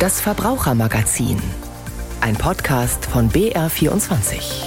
Das 0.00 0.18
Verbrauchermagazin. 0.18 1.36
Ein 2.22 2.34
Podcast 2.34 3.04
von 3.04 3.28
BR24. 3.28 4.64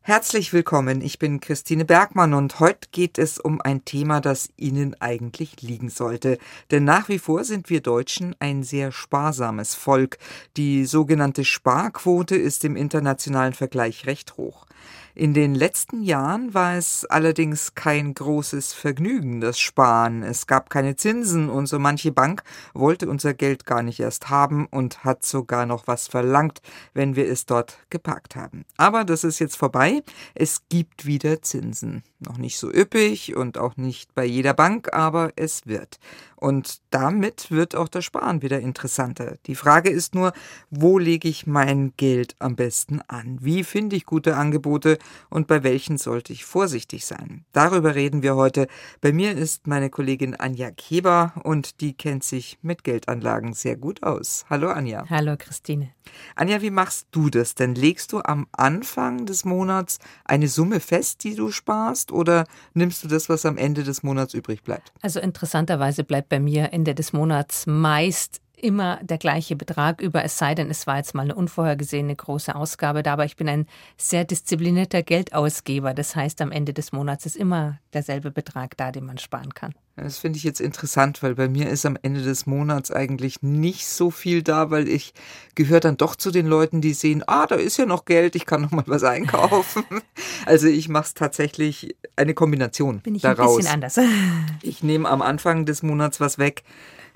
Herzlich 0.00 0.52
willkommen, 0.52 1.00
ich 1.02 1.20
bin 1.20 1.38
Christine 1.38 1.84
Bergmann 1.84 2.34
und 2.34 2.58
heute 2.58 2.88
geht 2.90 3.16
es 3.16 3.38
um 3.38 3.60
ein 3.60 3.84
Thema, 3.84 4.20
das 4.20 4.48
Ihnen 4.56 5.00
eigentlich 5.00 5.62
liegen 5.62 5.88
sollte. 5.88 6.38
Denn 6.72 6.82
nach 6.82 7.08
wie 7.08 7.20
vor 7.20 7.44
sind 7.44 7.70
wir 7.70 7.80
Deutschen 7.80 8.34
ein 8.40 8.64
sehr 8.64 8.90
sparsames 8.90 9.76
Volk. 9.76 10.18
Die 10.56 10.84
sogenannte 10.84 11.44
Sparquote 11.44 12.34
ist 12.34 12.64
im 12.64 12.74
internationalen 12.74 13.52
Vergleich 13.52 14.06
recht 14.06 14.36
hoch. 14.36 14.66
In 15.14 15.34
den 15.34 15.54
letzten 15.54 16.02
Jahren 16.02 16.54
war 16.54 16.78
es 16.78 17.04
allerdings 17.04 17.74
kein 17.74 18.14
großes 18.14 18.72
Vergnügen, 18.72 19.42
das 19.42 19.60
Sparen. 19.60 20.22
Es 20.22 20.46
gab 20.46 20.70
keine 20.70 20.96
Zinsen 20.96 21.50
und 21.50 21.66
so 21.66 21.78
manche 21.78 22.12
Bank 22.12 22.42
wollte 22.72 23.10
unser 23.10 23.34
Geld 23.34 23.66
gar 23.66 23.82
nicht 23.82 24.00
erst 24.00 24.30
haben 24.30 24.64
und 24.70 25.04
hat 25.04 25.22
sogar 25.22 25.66
noch 25.66 25.86
was 25.86 26.08
verlangt, 26.08 26.62
wenn 26.94 27.14
wir 27.14 27.28
es 27.28 27.44
dort 27.44 27.76
geparkt 27.90 28.36
haben. 28.36 28.64
Aber 28.78 29.04
das 29.04 29.22
ist 29.22 29.38
jetzt 29.38 29.56
vorbei. 29.56 30.02
Es 30.34 30.62
gibt 30.70 31.04
wieder 31.04 31.42
Zinsen. 31.42 32.04
Noch 32.18 32.38
nicht 32.38 32.56
so 32.56 32.72
üppig 32.72 33.36
und 33.36 33.58
auch 33.58 33.76
nicht 33.76 34.14
bei 34.14 34.24
jeder 34.24 34.54
Bank, 34.54 34.94
aber 34.94 35.32
es 35.36 35.66
wird. 35.66 35.98
Und 36.36 36.80
damit 36.90 37.52
wird 37.52 37.76
auch 37.76 37.86
das 37.86 38.04
Sparen 38.04 38.42
wieder 38.42 38.58
interessanter. 38.58 39.36
Die 39.46 39.54
Frage 39.54 39.90
ist 39.90 40.14
nur, 40.14 40.32
wo 40.70 40.98
lege 40.98 41.28
ich 41.28 41.46
mein 41.46 41.92
Geld 41.96 42.34
am 42.40 42.56
besten 42.56 43.00
an? 43.06 43.38
Wie 43.40 43.62
finde 43.62 43.94
ich 43.94 44.06
gute 44.06 44.36
Angebote 44.36 44.98
und 45.30 45.46
bei 45.46 45.62
welchen 45.62 45.98
sollte 45.98 46.32
ich 46.32 46.44
vorsichtig 46.44 47.06
sein? 47.06 47.44
Darüber 47.52 47.94
reden 47.94 48.22
wir 48.22 48.36
heute. 48.36 48.66
Bei 49.00 49.12
mir 49.12 49.32
ist 49.32 49.66
meine 49.66 49.90
Kollegin 49.90 50.34
Anja 50.34 50.70
Keber 50.70 51.32
und 51.44 51.80
die 51.80 51.94
kennt 51.94 52.24
sich 52.24 52.58
mit 52.62 52.84
Geldanlagen 52.84 53.54
sehr 53.54 53.76
gut 53.76 54.02
aus. 54.02 54.44
Hallo 54.50 54.70
Anja. 54.70 55.04
Hallo 55.08 55.36
Christine. 55.38 55.90
Anja, 56.36 56.60
wie 56.62 56.70
machst 56.70 57.08
du 57.12 57.30
das 57.30 57.54
denn? 57.54 57.74
Legst 57.74 58.12
du 58.12 58.20
am 58.22 58.46
Anfang 58.52 59.26
des 59.26 59.44
Monats 59.44 59.98
eine 60.24 60.48
Summe 60.48 60.80
fest, 60.80 61.24
die 61.24 61.34
du 61.34 61.50
sparst 61.50 62.12
oder 62.12 62.44
nimmst 62.74 63.04
du 63.04 63.08
das, 63.08 63.28
was 63.28 63.46
am 63.46 63.56
Ende 63.56 63.84
des 63.84 64.02
Monats 64.02 64.34
übrig 64.34 64.62
bleibt? 64.62 64.92
Also 65.00 65.20
interessanterweise 65.20 66.04
bleibt 66.04 66.28
bei 66.28 66.40
mir 66.40 66.72
Ende 66.72 66.94
des 66.94 67.12
Monats 67.12 67.66
meist 67.66 68.41
immer 68.62 69.00
der 69.02 69.18
gleiche 69.18 69.56
Betrag 69.56 70.00
über, 70.00 70.24
es 70.24 70.38
sei 70.38 70.54
denn, 70.54 70.70
es 70.70 70.86
war 70.86 70.96
jetzt 70.96 71.14
mal 71.14 71.22
eine 71.22 71.34
unvorhergesehene 71.34 72.14
große 72.14 72.54
Ausgabe 72.54 73.02
da, 73.02 73.14
aber 73.14 73.24
ich 73.24 73.36
bin 73.36 73.48
ein 73.48 73.66
sehr 73.96 74.24
disziplinierter 74.24 75.02
Geldausgeber. 75.02 75.94
Das 75.94 76.16
heißt, 76.16 76.40
am 76.40 76.52
Ende 76.52 76.72
des 76.72 76.92
Monats 76.92 77.26
ist 77.26 77.36
immer 77.36 77.78
derselbe 77.92 78.30
Betrag 78.30 78.76
da, 78.76 78.92
den 78.92 79.04
man 79.04 79.18
sparen 79.18 79.52
kann. 79.52 79.74
Das 79.96 80.16
finde 80.16 80.38
ich 80.38 80.44
jetzt 80.44 80.60
interessant, 80.60 81.22
weil 81.22 81.34
bei 81.34 81.48
mir 81.48 81.68
ist 81.68 81.84
am 81.84 81.98
Ende 82.00 82.22
des 82.22 82.46
Monats 82.46 82.90
eigentlich 82.90 83.42
nicht 83.42 83.86
so 83.86 84.10
viel 84.10 84.42
da, 84.42 84.70
weil 84.70 84.88
ich 84.88 85.12
gehöre 85.54 85.80
dann 85.80 85.98
doch 85.98 86.16
zu 86.16 86.30
den 86.30 86.46
Leuten, 86.46 86.80
die 86.80 86.94
sehen, 86.94 87.22
ah, 87.26 87.46
da 87.46 87.56
ist 87.56 87.76
ja 87.76 87.84
noch 87.84 88.06
Geld, 88.06 88.34
ich 88.34 88.46
kann 88.46 88.62
noch 88.62 88.70
mal 88.70 88.84
was 88.86 89.04
einkaufen. 89.04 89.84
also 90.46 90.66
ich 90.66 90.88
mache 90.88 91.04
es 91.04 91.14
tatsächlich 91.14 91.94
eine 92.16 92.32
Kombination 92.32 93.00
Bin 93.00 93.16
ich 93.16 93.22
daraus. 93.22 93.56
ein 93.56 93.56
bisschen 93.56 93.74
anders. 93.74 93.98
Ich 94.62 94.82
nehme 94.82 95.08
am 95.08 95.22
Anfang 95.22 95.66
des 95.66 95.82
Monats 95.82 96.20
was 96.20 96.38
weg 96.38 96.62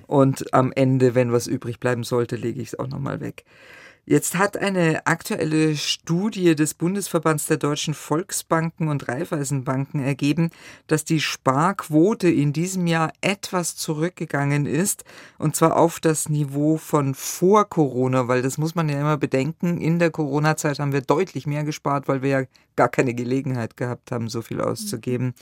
und 0.06 0.52
am 0.54 0.72
Ende, 0.72 1.14
wenn 1.14 1.32
was 1.32 1.46
übrig 1.46 1.80
bleiben 1.80 2.04
sollte, 2.04 2.36
lege 2.36 2.60
ich 2.60 2.68
es 2.68 2.78
auch 2.78 2.88
noch 2.88 2.98
mal 2.98 3.20
weg. 3.20 3.44
Jetzt 4.08 4.38
hat 4.38 4.56
eine 4.56 5.04
aktuelle 5.08 5.74
Studie 5.74 6.54
des 6.54 6.74
Bundesverbands 6.74 7.46
der 7.46 7.56
deutschen 7.56 7.92
Volksbanken 7.92 8.86
und 8.86 9.08
Raiffeisenbanken 9.08 9.98
ergeben, 9.98 10.50
dass 10.86 11.04
die 11.04 11.20
Sparquote 11.20 12.28
in 12.28 12.52
diesem 12.52 12.86
Jahr 12.86 13.12
etwas 13.20 13.74
zurückgegangen 13.74 14.64
ist, 14.64 15.02
und 15.38 15.56
zwar 15.56 15.77
auf 15.77 15.98
das 15.98 16.28
Niveau 16.28 16.77
von 16.77 17.16
vor 17.16 17.68
Corona, 17.68 18.28
weil 18.28 18.42
das 18.42 18.58
muss 18.58 18.77
man 18.77 18.88
ja 18.88 19.00
immer 19.00 19.16
bedenken. 19.16 19.80
In 19.80 19.98
der 19.98 20.12
Corona-Zeit 20.12 20.78
haben 20.78 20.92
wir 20.92 21.00
deutlich 21.00 21.48
mehr 21.48 21.64
gespart, 21.64 22.06
weil 22.06 22.22
wir 22.22 22.30
ja 22.30 22.42
gar 22.77 22.89
keine 22.89 23.12
Gelegenheit 23.12 23.77
gehabt 23.77 24.12
haben, 24.12 24.28
so 24.28 24.40
viel 24.40 24.61
auszugeben. 24.61 25.34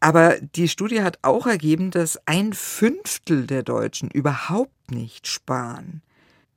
Aber 0.00 0.36
die 0.40 0.68
Studie 0.68 1.02
hat 1.02 1.18
auch 1.22 1.46
ergeben, 1.46 1.90
dass 1.90 2.18
ein 2.26 2.54
Fünftel 2.54 3.46
der 3.46 3.62
Deutschen 3.62 4.10
überhaupt 4.10 4.90
nicht 4.90 5.26
sparen. 5.26 6.02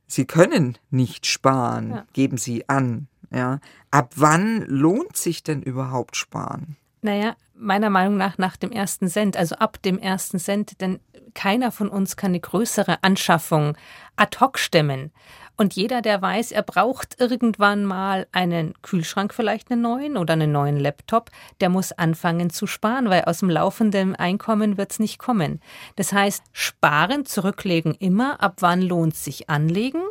Sie 0.06 0.24
können 0.24 0.78
nicht 0.90 1.26
sparen, 1.26 1.90
ja. 1.90 2.06
geben 2.14 2.38
Sie 2.38 2.68
an. 2.68 3.08
Ja. 3.30 3.60
Ab 3.90 4.12
wann 4.16 4.62
lohnt 4.62 5.16
sich 5.16 5.42
denn 5.42 5.62
überhaupt 5.62 6.16
sparen? 6.16 6.76
Naja, 7.02 7.36
meiner 7.54 7.90
Meinung 7.90 8.16
nach 8.16 8.38
nach 8.38 8.56
dem 8.56 8.72
ersten 8.72 9.08
Cent, 9.08 9.36
also 9.36 9.56
ab 9.56 9.82
dem 9.82 9.98
ersten 9.98 10.38
Cent, 10.38 10.80
denn 10.80 11.00
keiner 11.34 11.70
von 11.70 11.88
uns 11.88 12.16
kann 12.16 12.30
eine 12.30 12.40
größere 12.40 13.02
Anschaffung 13.02 13.76
ad 14.16 14.38
hoc 14.40 14.58
stemmen. 14.58 15.12
Und 15.56 15.74
jeder, 15.74 16.02
der 16.02 16.20
weiß, 16.20 16.50
er 16.50 16.62
braucht 16.62 17.20
irgendwann 17.20 17.84
mal 17.84 18.26
einen 18.32 18.74
Kühlschrank, 18.82 19.32
vielleicht 19.32 19.70
einen 19.70 19.82
neuen 19.82 20.16
oder 20.16 20.32
einen 20.32 20.50
neuen 20.50 20.78
Laptop, 20.78 21.30
der 21.60 21.68
muss 21.68 21.92
anfangen 21.92 22.50
zu 22.50 22.66
sparen, 22.66 23.08
weil 23.08 23.24
aus 23.24 23.38
dem 23.38 23.50
laufenden 23.50 24.16
Einkommen 24.16 24.76
wird 24.76 24.92
es 24.92 24.98
nicht 24.98 25.18
kommen. 25.18 25.60
Das 25.94 26.12
heißt, 26.12 26.42
sparen, 26.52 27.24
zurücklegen 27.24 27.94
immer, 27.94 28.42
ab 28.42 28.56
wann 28.60 28.82
lohnt 28.82 29.14
sich 29.14 29.48
anlegen? 29.48 30.02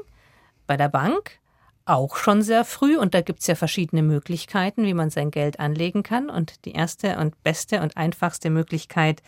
Bei 0.66 0.78
der 0.78 0.90
Bank, 0.90 1.40
auch 1.86 2.16
schon 2.16 2.42
sehr 2.42 2.64
früh 2.64 2.98
und 2.98 3.14
da 3.14 3.20
gibt 3.20 3.42
es 3.42 3.48
ja 3.48 3.56
verschiedene 3.56 4.04
Möglichkeiten, 4.04 4.86
wie 4.86 4.94
man 4.94 5.10
sein 5.10 5.32
Geld 5.32 5.60
anlegen 5.60 6.04
kann. 6.04 6.30
Und 6.30 6.64
die 6.64 6.72
erste 6.72 7.18
und 7.18 7.44
beste 7.44 7.82
und 7.82 7.98
einfachste 7.98 8.50
Möglichkeit 8.50 9.22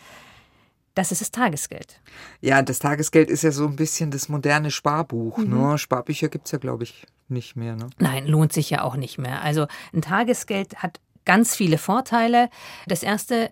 das 0.96 1.12
ist 1.12 1.20
das 1.20 1.30
Tagesgeld. 1.30 2.00
Ja, 2.40 2.62
das 2.62 2.78
Tagesgeld 2.78 3.30
ist 3.30 3.42
ja 3.42 3.52
so 3.52 3.66
ein 3.66 3.76
bisschen 3.76 4.10
das 4.10 4.28
moderne 4.30 4.70
Sparbuch. 4.70 5.36
Mhm. 5.36 5.70
Ne? 5.70 5.78
Sparbücher 5.78 6.28
gibt 6.28 6.46
es 6.46 6.52
ja, 6.52 6.58
glaube 6.58 6.84
ich, 6.84 7.06
nicht 7.28 7.54
mehr. 7.54 7.76
Ne? 7.76 7.90
Nein, 7.98 8.26
lohnt 8.26 8.52
sich 8.52 8.70
ja 8.70 8.82
auch 8.82 8.96
nicht 8.96 9.18
mehr. 9.18 9.42
Also 9.42 9.66
ein 9.92 10.00
Tagesgeld 10.00 10.76
hat 10.82 10.98
ganz 11.26 11.54
viele 11.54 11.76
Vorteile. 11.76 12.48
Das 12.86 13.02
erste, 13.02 13.50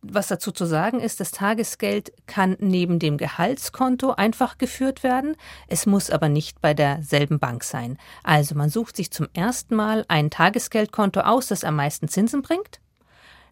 was 0.00 0.28
dazu 0.28 0.52
zu 0.52 0.64
sagen 0.64 0.98
ist, 1.00 1.20
das 1.20 1.32
Tagesgeld 1.32 2.14
kann 2.26 2.56
neben 2.60 2.98
dem 2.98 3.18
Gehaltskonto 3.18 4.12
einfach 4.12 4.56
geführt 4.56 5.02
werden. 5.02 5.36
Es 5.68 5.84
muss 5.84 6.08
aber 6.08 6.30
nicht 6.30 6.62
bei 6.62 6.72
derselben 6.72 7.38
Bank 7.38 7.62
sein. 7.62 7.98
Also 8.22 8.54
man 8.54 8.70
sucht 8.70 8.96
sich 8.96 9.10
zum 9.10 9.28
ersten 9.34 9.76
Mal 9.76 10.06
ein 10.08 10.30
Tagesgeldkonto 10.30 11.20
aus, 11.20 11.48
das 11.48 11.62
am 11.62 11.76
meisten 11.76 12.08
Zinsen 12.08 12.40
bringt. 12.40 12.80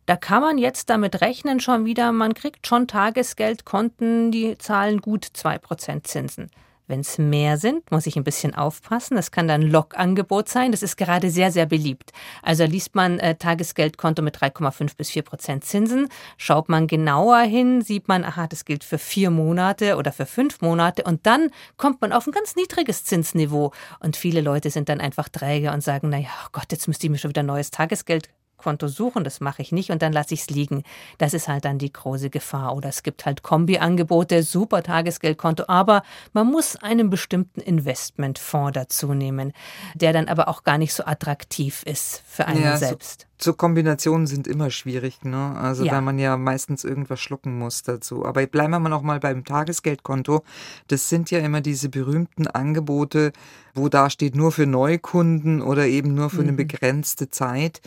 Da 0.06 0.16
kann 0.16 0.42
man 0.42 0.58
jetzt 0.58 0.90
damit 0.90 1.22
rechnen 1.22 1.60
schon 1.60 1.86
wieder, 1.86 2.12
man 2.12 2.34
kriegt 2.34 2.66
schon 2.66 2.86
Tagesgeldkonten, 2.86 4.30
die 4.30 4.58
zahlen 4.58 5.00
gut 5.00 5.24
2% 5.24 6.04
Zinsen. 6.04 6.50
Wenn 6.86 7.00
es 7.00 7.16
mehr 7.16 7.56
sind, 7.56 7.90
muss 7.90 8.06
ich 8.06 8.16
ein 8.16 8.24
bisschen 8.24 8.54
aufpassen. 8.54 9.16
Das 9.16 9.30
kann 9.30 9.48
dann 9.48 9.62
Log-Angebot 9.62 10.50
sein. 10.50 10.70
Das 10.70 10.82
ist 10.82 10.98
gerade 10.98 11.30
sehr, 11.30 11.50
sehr 11.50 11.64
beliebt. 11.64 12.12
Also 12.42 12.64
liest 12.64 12.94
man 12.94 13.18
äh, 13.20 13.36
Tagesgeldkonto 13.36 14.20
mit 14.20 14.36
3,5 14.36 14.94
bis 14.94 15.08
4 15.08 15.22
Prozent 15.22 15.64
Zinsen. 15.64 16.08
Schaut 16.36 16.68
man 16.68 16.86
genauer 16.86 17.38
hin, 17.38 17.80
sieht 17.80 18.06
man, 18.06 18.22
aha, 18.22 18.46
das 18.48 18.66
gilt 18.66 18.84
für 18.84 18.98
vier 18.98 19.30
Monate 19.30 19.96
oder 19.96 20.12
für 20.12 20.26
fünf 20.26 20.60
Monate. 20.60 21.04
Und 21.04 21.24
dann 21.24 21.48
kommt 21.78 22.02
man 22.02 22.12
auf 22.12 22.26
ein 22.26 22.32
ganz 22.32 22.54
niedriges 22.54 23.04
Zinsniveau. 23.04 23.72
Und 24.00 24.18
viele 24.18 24.42
Leute 24.42 24.68
sind 24.68 24.90
dann 24.90 25.00
einfach 25.00 25.30
träge 25.30 25.72
und 25.72 25.82
sagen, 25.82 26.10
naja, 26.10 26.28
oh 26.44 26.48
Gott, 26.52 26.70
jetzt 26.70 26.86
müsste 26.86 27.06
ich 27.06 27.10
mir 27.10 27.18
schon 27.18 27.30
wieder 27.30 27.42
neues 27.42 27.70
Tagesgeld 27.70 28.28
Konto 28.64 28.88
suchen, 28.88 29.24
das 29.24 29.40
mache 29.40 29.60
ich 29.60 29.72
nicht 29.72 29.90
und 29.90 30.00
dann 30.00 30.14
lasse 30.14 30.32
ich 30.32 30.40
es 30.40 30.48
liegen. 30.48 30.84
Das 31.18 31.34
ist 31.34 31.48
halt 31.48 31.66
dann 31.66 31.76
die 31.76 31.92
große 31.92 32.30
Gefahr. 32.30 32.74
Oder 32.74 32.88
es 32.88 33.02
gibt 33.02 33.26
halt 33.26 33.42
Kombi-Angebote, 33.42 34.42
super 34.42 34.82
Tagesgeldkonto, 34.82 35.64
aber 35.68 36.02
man 36.32 36.46
muss 36.46 36.76
einen 36.76 37.10
bestimmten 37.10 37.60
Investmentfonds 37.60 38.72
dazu 38.72 39.12
nehmen, 39.12 39.52
der 39.94 40.14
dann 40.14 40.28
aber 40.28 40.48
auch 40.48 40.64
gar 40.64 40.78
nicht 40.78 40.94
so 40.94 41.04
attraktiv 41.04 41.82
ist 41.82 42.22
für 42.26 42.46
einen 42.46 42.62
ja, 42.62 42.78
selbst. 42.78 43.20
So, 43.20 43.33
so, 43.44 43.52
Kombinationen 43.52 44.26
sind 44.26 44.46
immer 44.46 44.70
schwierig, 44.70 45.24
ne? 45.24 45.54
Also 45.56 45.84
ja. 45.84 45.92
weil 45.92 46.02
man 46.02 46.18
ja 46.18 46.36
meistens 46.36 46.82
irgendwas 46.84 47.20
schlucken 47.20 47.58
muss 47.58 47.82
dazu. 47.82 48.24
Aber 48.24 48.46
bleiben 48.46 48.70
wir 48.72 48.80
mal 48.80 48.88
noch 48.88 49.02
mal 49.02 49.20
beim 49.20 49.44
Tagesgeldkonto. 49.44 50.42
Das 50.88 51.08
sind 51.08 51.30
ja 51.30 51.38
immer 51.38 51.60
diese 51.60 51.88
berühmten 51.88 52.46
Angebote, 52.46 53.32
wo 53.74 53.88
da 53.88 54.10
steht 54.10 54.34
nur 54.34 54.50
für 54.50 54.66
Neukunden 54.66 55.62
oder 55.62 55.86
eben 55.86 56.14
nur 56.14 56.30
für 56.30 56.42
mhm. 56.42 56.48
eine 56.48 56.52
begrenzte 56.54 57.28
Zeit. 57.30 57.80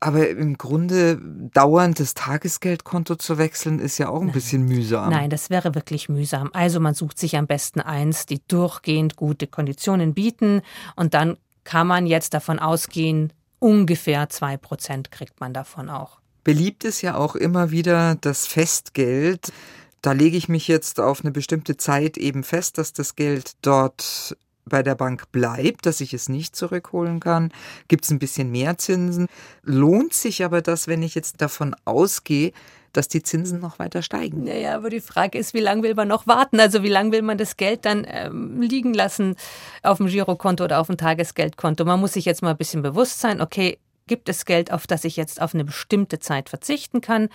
Aber 0.00 0.28
im 0.28 0.56
Grunde 0.56 1.20
dauernd 1.52 1.98
das 1.98 2.14
Tagesgeldkonto 2.14 3.16
zu 3.16 3.36
wechseln, 3.36 3.80
ist 3.80 3.98
ja 3.98 4.08
auch 4.08 4.20
ein 4.20 4.26
Nein. 4.26 4.34
bisschen 4.34 4.64
mühsam. 4.64 5.10
Nein, 5.10 5.28
das 5.28 5.50
wäre 5.50 5.74
wirklich 5.74 6.08
mühsam. 6.08 6.50
Also 6.52 6.78
man 6.78 6.94
sucht 6.94 7.18
sich 7.18 7.36
am 7.36 7.48
besten 7.48 7.80
eins, 7.80 8.26
die 8.26 8.40
durchgehend 8.46 9.16
gute 9.16 9.48
Konditionen 9.48 10.14
bieten 10.14 10.62
und 10.94 11.14
dann 11.14 11.36
kann 11.64 11.86
man 11.86 12.06
jetzt 12.06 12.32
davon 12.32 12.58
ausgehen, 12.60 13.32
ungefähr 13.58 14.28
zwei 14.28 14.56
Prozent 14.56 15.10
kriegt 15.10 15.40
man 15.40 15.52
davon 15.52 15.90
auch. 15.90 16.18
Beliebt 16.44 16.84
ist 16.84 17.02
ja 17.02 17.16
auch 17.16 17.34
immer 17.34 17.70
wieder 17.70 18.16
das 18.20 18.46
Festgeld. 18.46 19.52
Da 20.00 20.12
lege 20.12 20.36
ich 20.36 20.48
mich 20.48 20.68
jetzt 20.68 21.00
auf 21.00 21.22
eine 21.22 21.32
bestimmte 21.32 21.76
Zeit 21.76 22.16
eben 22.16 22.44
fest, 22.44 22.78
dass 22.78 22.92
das 22.92 23.16
Geld 23.16 23.52
dort 23.62 24.36
bei 24.68 24.82
der 24.82 24.94
Bank 24.94 25.32
bleibt, 25.32 25.86
dass 25.86 26.00
ich 26.00 26.14
es 26.14 26.28
nicht 26.28 26.54
zurückholen 26.54 27.20
kann, 27.20 27.52
gibt 27.88 28.04
es 28.04 28.10
ein 28.10 28.18
bisschen 28.18 28.50
mehr 28.50 28.78
Zinsen. 28.78 29.26
Lohnt 29.62 30.14
sich 30.14 30.44
aber 30.44 30.62
das, 30.62 30.86
wenn 30.86 31.02
ich 31.02 31.14
jetzt 31.14 31.40
davon 31.40 31.74
ausgehe, 31.84 32.52
dass 32.92 33.08
die 33.08 33.22
Zinsen 33.22 33.60
noch 33.60 33.78
weiter 33.78 34.02
steigen. 34.02 34.44
Naja, 34.44 34.74
aber 34.74 34.90
die 34.90 35.00
Frage 35.00 35.38
ist, 35.38 35.54
wie 35.54 35.60
lange 35.60 35.82
will 35.82 35.94
man 35.94 36.08
noch 36.08 36.26
warten? 36.26 36.60
Also 36.60 36.82
wie 36.82 36.88
lange 36.88 37.12
will 37.12 37.22
man 37.22 37.38
das 37.38 37.56
Geld 37.56 37.84
dann 37.84 38.06
ähm, 38.08 38.60
liegen 38.60 38.94
lassen 38.94 39.36
auf 39.82 39.98
dem 39.98 40.06
Girokonto 40.06 40.64
oder 40.64 40.80
auf 40.80 40.86
dem 40.86 40.96
Tagesgeldkonto? 40.96 41.84
Man 41.84 42.00
muss 42.00 42.14
sich 42.14 42.24
jetzt 42.24 42.42
mal 42.42 42.50
ein 42.50 42.56
bisschen 42.56 42.82
bewusst 42.82 43.20
sein, 43.20 43.40
okay, 43.40 43.78
gibt 44.06 44.28
es 44.28 44.44
Geld, 44.44 44.72
auf 44.72 44.86
das 44.86 45.04
ich 45.04 45.16
jetzt 45.16 45.40
auf 45.40 45.54
eine 45.54 45.64
bestimmte 45.64 46.18
Zeit 46.18 46.48
verzichten 46.48 47.00
kann? 47.00 47.28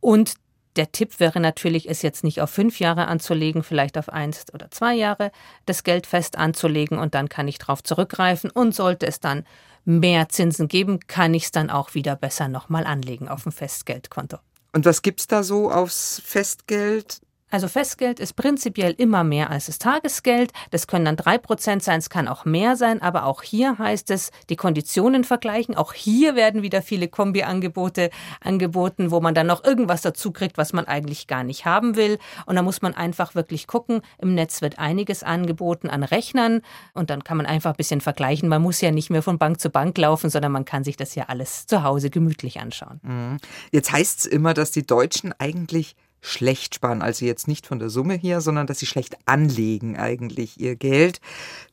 Und 0.00 0.34
der 0.76 0.90
Tipp 0.90 1.20
wäre 1.20 1.40
natürlich, 1.40 1.88
es 1.88 2.02
jetzt 2.02 2.24
nicht 2.24 2.40
auf 2.40 2.50
fünf 2.50 2.80
Jahre 2.80 3.06
anzulegen, 3.06 3.62
vielleicht 3.62 3.96
auf 3.96 4.08
eins 4.08 4.46
oder 4.52 4.70
zwei 4.70 4.94
Jahre 4.94 5.30
das 5.66 5.84
Geld 5.84 6.06
fest 6.06 6.36
anzulegen 6.36 6.98
und 6.98 7.14
dann 7.14 7.28
kann 7.28 7.46
ich 7.46 7.58
darauf 7.58 7.82
zurückgreifen 7.82 8.50
und 8.50 8.74
sollte 8.74 9.06
es 9.06 9.20
dann 9.20 9.44
mehr 9.84 10.28
Zinsen 10.28 10.66
geben, 10.68 11.00
kann 11.06 11.34
ich 11.34 11.44
es 11.44 11.50
dann 11.52 11.70
auch 11.70 11.94
wieder 11.94 12.16
besser 12.16 12.48
nochmal 12.48 12.84
anlegen 12.86 13.28
auf 13.28 13.44
dem 13.44 13.52
Festgeldkonto. 13.52 14.38
Und 14.74 14.84
was 14.86 15.02
gibt 15.02 15.20
es 15.20 15.28
da 15.28 15.44
so 15.44 15.70
aufs 15.70 16.20
Festgeld? 16.24 17.20
Also 17.50 17.68
Festgeld 17.68 18.18
ist 18.18 18.34
prinzipiell 18.34 18.94
immer 18.98 19.22
mehr 19.22 19.50
als 19.50 19.66
das 19.66 19.78
Tagesgeld. 19.78 20.52
Das 20.70 20.86
können 20.86 21.04
dann 21.04 21.16
drei 21.16 21.38
Prozent 21.38 21.84
sein, 21.84 22.00
es 22.00 22.10
kann 22.10 22.26
auch 22.26 22.44
mehr 22.44 22.74
sein, 22.74 23.00
aber 23.00 23.26
auch 23.26 23.42
hier 23.42 23.78
heißt 23.78 24.10
es, 24.10 24.32
die 24.50 24.56
Konditionen 24.56 25.22
vergleichen. 25.22 25.76
Auch 25.76 25.92
hier 25.92 26.34
werden 26.34 26.62
wieder 26.62 26.82
viele 26.82 27.06
Kombi-Angebote 27.06 28.10
angeboten, 28.40 29.10
wo 29.10 29.20
man 29.20 29.34
dann 29.34 29.46
noch 29.46 29.62
irgendwas 29.62 30.02
dazu 30.02 30.32
kriegt, 30.32 30.58
was 30.58 30.72
man 30.72 30.86
eigentlich 30.86 31.26
gar 31.28 31.44
nicht 31.44 31.64
haben 31.64 31.94
will. 31.94 32.18
Und 32.46 32.56
da 32.56 32.62
muss 32.62 32.82
man 32.82 32.94
einfach 32.94 33.34
wirklich 33.36 33.68
gucken. 33.68 34.00
Im 34.18 34.34
Netz 34.34 34.60
wird 34.60 34.78
einiges 34.78 35.22
angeboten 35.22 35.88
an 35.88 36.02
Rechnern 36.02 36.60
und 36.92 37.10
dann 37.10 37.22
kann 37.22 37.36
man 37.36 37.46
einfach 37.46 37.70
ein 37.70 37.76
bisschen 37.76 38.00
vergleichen. 38.00 38.48
Man 38.48 38.62
muss 38.62 38.80
ja 38.80 38.90
nicht 38.90 39.10
mehr 39.10 39.22
von 39.22 39.38
Bank 39.38 39.60
zu 39.60 39.70
Bank 39.70 39.96
laufen, 39.96 40.28
sondern 40.28 40.50
man 40.50 40.64
kann 40.64 40.82
sich 40.82 40.96
das 40.96 41.14
ja 41.14 41.26
alles 41.28 41.66
zu 41.66 41.84
Hause 41.84 42.10
gemütlich 42.10 42.58
anschauen. 42.58 43.00
Mhm. 43.02 43.36
Jetzt 43.70 43.92
heißt 43.92 44.20
es 44.20 44.26
immer, 44.26 44.54
dass 44.54 44.72
die 44.72 44.86
Deutschen 44.86 45.32
eigentlich 45.38 45.94
schlecht 46.24 46.74
sparen. 46.74 47.02
Also 47.02 47.26
jetzt 47.26 47.48
nicht 47.48 47.66
von 47.66 47.78
der 47.78 47.90
Summe 47.90 48.14
her, 48.14 48.40
sondern 48.40 48.66
dass 48.66 48.78
sie 48.78 48.86
schlecht 48.86 49.16
anlegen 49.26 49.96
eigentlich 49.96 50.58
ihr 50.58 50.74
Geld. 50.74 51.20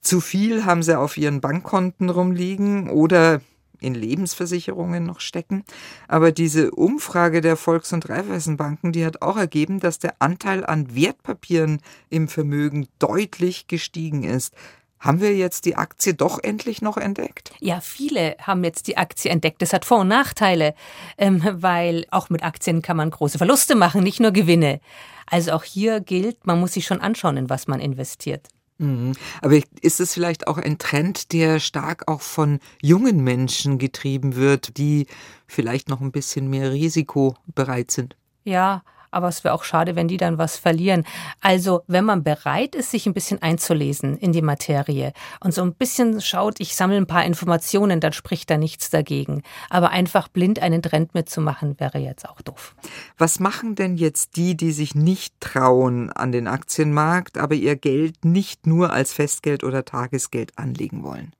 Zu 0.01 0.19
viel 0.19 0.65
haben 0.65 0.83
sie 0.83 0.97
auf 0.97 1.17
ihren 1.17 1.41
Bankkonten 1.41 2.09
rumliegen 2.09 2.89
oder 2.89 3.41
in 3.79 3.95
Lebensversicherungen 3.95 5.05
noch 5.05 5.19
stecken. 5.19 5.63
Aber 6.07 6.31
diese 6.31 6.71
Umfrage 6.71 7.41
der 7.41 7.57
Volks- 7.57 7.93
und 7.93 8.07
Raiffeisenbanken, 8.09 8.91
die 8.91 9.05
hat 9.05 9.21
auch 9.21 9.37
ergeben, 9.37 9.79
dass 9.79 9.99
der 9.99 10.15
Anteil 10.19 10.65
an 10.65 10.95
Wertpapieren 10.95 11.81
im 12.09 12.27
Vermögen 12.27 12.87
deutlich 12.99 13.67
gestiegen 13.67 14.23
ist. 14.23 14.53
Haben 15.01 15.19
wir 15.19 15.35
jetzt 15.35 15.65
die 15.65 15.75
Aktie 15.75 16.13
doch 16.13 16.39
endlich 16.41 16.83
noch 16.83 16.95
entdeckt? 16.95 17.51
Ja, 17.59 17.81
viele 17.81 18.35
haben 18.39 18.63
jetzt 18.63 18.87
die 18.87 18.97
Aktie 18.97 19.31
entdeckt. 19.31 19.61
Das 19.63 19.73
hat 19.73 19.83
Vor- 19.83 20.01
und 20.01 20.07
Nachteile, 20.07 20.75
ähm, 21.17 21.41
weil 21.53 22.05
auch 22.11 22.29
mit 22.29 22.43
Aktien 22.43 22.83
kann 22.83 22.97
man 22.97 23.09
große 23.09 23.39
Verluste 23.39 23.75
machen, 23.75 24.03
nicht 24.03 24.19
nur 24.19 24.31
Gewinne. 24.31 24.79
Also 25.25 25.53
auch 25.53 25.63
hier 25.63 26.01
gilt, 26.01 26.45
man 26.45 26.59
muss 26.59 26.73
sich 26.73 26.85
schon 26.85 27.01
anschauen, 27.01 27.35
in 27.37 27.49
was 27.49 27.67
man 27.67 27.79
investiert. 27.79 28.47
Mhm. 28.77 29.13
Aber 29.41 29.59
ist 29.81 29.99
es 29.99 30.13
vielleicht 30.13 30.47
auch 30.47 30.59
ein 30.59 30.77
Trend, 30.77 31.33
der 31.33 31.59
stark 31.59 32.07
auch 32.07 32.21
von 32.21 32.59
jungen 32.81 33.23
Menschen 33.23 33.79
getrieben 33.79 34.35
wird, 34.35 34.77
die 34.77 35.07
vielleicht 35.47 35.89
noch 35.89 36.01
ein 36.01 36.11
bisschen 36.11 36.47
mehr 36.47 36.71
Risiko 36.71 37.35
bereit 37.47 37.89
sind? 37.89 38.15
Ja, 38.43 38.83
aber 39.11 39.27
es 39.27 39.43
wäre 39.43 39.53
auch 39.53 39.63
schade, 39.63 39.95
wenn 39.95 40.07
die 40.07 40.17
dann 40.17 40.37
was 40.37 40.57
verlieren. 40.57 41.05
Also, 41.41 41.83
wenn 41.87 42.05
man 42.05 42.23
bereit 42.23 42.75
ist, 42.75 42.91
sich 42.91 43.05
ein 43.05 43.13
bisschen 43.13 43.41
einzulesen 43.41 44.17
in 44.17 44.31
die 44.31 44.41
Materie 44.41 45.13
und 45.41 45.53
so 45.53 45.61
ein 45.61 45.73
bisschen 45.73 46.21
schaut, 46.21 46.59
ich 46.59 46.75
sammle 46.75 46.97
ein 46.97 47.07
paar 47.07 47.25
Informationen, 47.25 47.99
dann 47.99 48.13
spricht 48.13 48.49
da 48.49 48.57
nichts 48.57 48.89
dagegen. 48.89 49.43
Aber 49.69 49.89
einfach 49.91 50.27
blind 50.27 50.59
einen 50.61 50.81
Trend 50.81 51.13
mitzumachen, 51.13 51.79
wäre 51.79 51.99
jetzt 51.99 52.27
auch 52.27 52.41
doof. 52.41 52.75
Was 53.17 53.39
machen 53.39 53.75
denn 53.75 53.95
jetzt 53.95 54.35
die, 54.35 54.55
die 54.55 54.71
sich 54.71 54.95
nicht 54.95 55.39
trauen 55.39 56.11
an 56.11 56.31
den 56.31 56.47
Aktienmarkt, 56.47 57.37
aber 57.37 57.55
ihr 57.55 57.75
Geld 57.75 58.25
nicht 58.25 58.65
nur 58.65 58.91
als 58.91 59.13
Festgeld 59.13 59.63
oder 59.63 59.85
Tagesgeld 59.85 60.57
anlegen 60.57 61.03
wollen? 61.03 61.33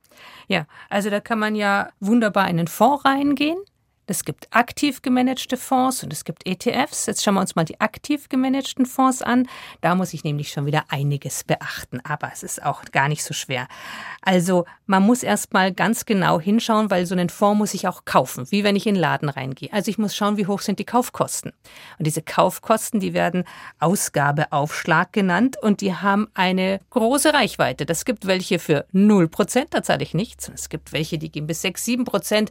Ja, 0.48 0.66
also 0.90 1.10
da 1.10 1.20
kann 1.20 1.40
man 1.40 1.56
ja 1.56 1.90
wunderbar 2.00 2.50
in 2.50 2.58
den 2.58 2.68
Fonds 2.68 3.06
reingehen. 3.06 3.58
Es 4.12 4.26
gibt 4.26 4.50
aktiv 4.52 5.02
gemanagte 5.02 5.56
Fonds 5.56 6.04
und 6.04 6.12
es 6.12 6.26
gibt 6.26 6.46
ETFs. 6.46 7.06
Jetzt 7.06 7.24
schauen 7.24 7.36
wir 7.36 7.40
uns 7.40 7.56
mal 7.56 7.64
die 7.64 7.80
aktiv 7.80 8.28
gemanagten 8.28 8.86
Fonds 8.86 9.22
an. 9.22 9.48
Da 9.80 9.96
muss 9.96 10.14
ich 10.14 10.26
nämlich 10.26 10.52
schon 10.52 10.66
wieder 10.66 10.84
einiges 10.90 11.46
beachten, 11.46 12.02
aber 12.04 12.30
es 12.34 12.44
ist 12.44 12.62
auch 12.62 12.84
gar 12.92 13.08
nicht 13.08 13.24
so 13.24 13.34
schwer. 13.34 13.70
Also 14.22 14.66
man 14.86 15.04
muss 15.04 15.24
erstmal 15.24 15.72
ganz 15.72 16.04
genau 16.04 16.42
hinschauen, 16.42 16.92
weil 16.92 17.06
so 17.06 17.16
einen 17.16 17.30
Fonds 17.30 17.58
muss 17.58 17.74
ich 17.74 17.88
auch 17.88 18.04
kaufen, 18.04 18.52
wie 18.52 18.66
wenn 18.66 18.76
ich 18.76 18.86
in 18.86 18.96
den 18.96 19.02
Laden 19.02 19.30
reingehe. 19.30 19.72
Also 19.72 19.90
ich 19.90 19.98
muss 19.98 20.14
schauen, 20.14 20.36
wie 20.36 20.46
hoch 20.46 20.60
sind 20.60 20.80
die 20.80 20.86
Kaufkosten. 20.86 21.54
Und 21.98 22.06
diese 22.06 22.22
Kaufkosten, 22.22 23.00
die 23.00 23.14
werden 23.14 23.46
Ausgabeaufschlag 23.80 25.14
genannt 25.14 25.56
und 25.62 25.80
die 25.80 25.96
haben 25.96 26.28
eine 26.34 26.82
große 26.90 27.34
Reichweite. 27.34 27.86
Das 27.86 28.04
gibt 28.04 28.28
welche 28.28 28.60
für 28.60 28.86
0%, 28.94 29.68
da 29.70 29.82
zahle 29.82 30.04
ich 30.04 30.14
nichts. 30.14 30.50
Und 30.50 30.56
es 30.56 30.68
gibt 30.68 30.92
welche, 30.92 31.18
die 31.18 31.32
gehen 31.32 31.48
bis 31.48 31.62
6, 31.62 31.86
7%. 31.86 32.50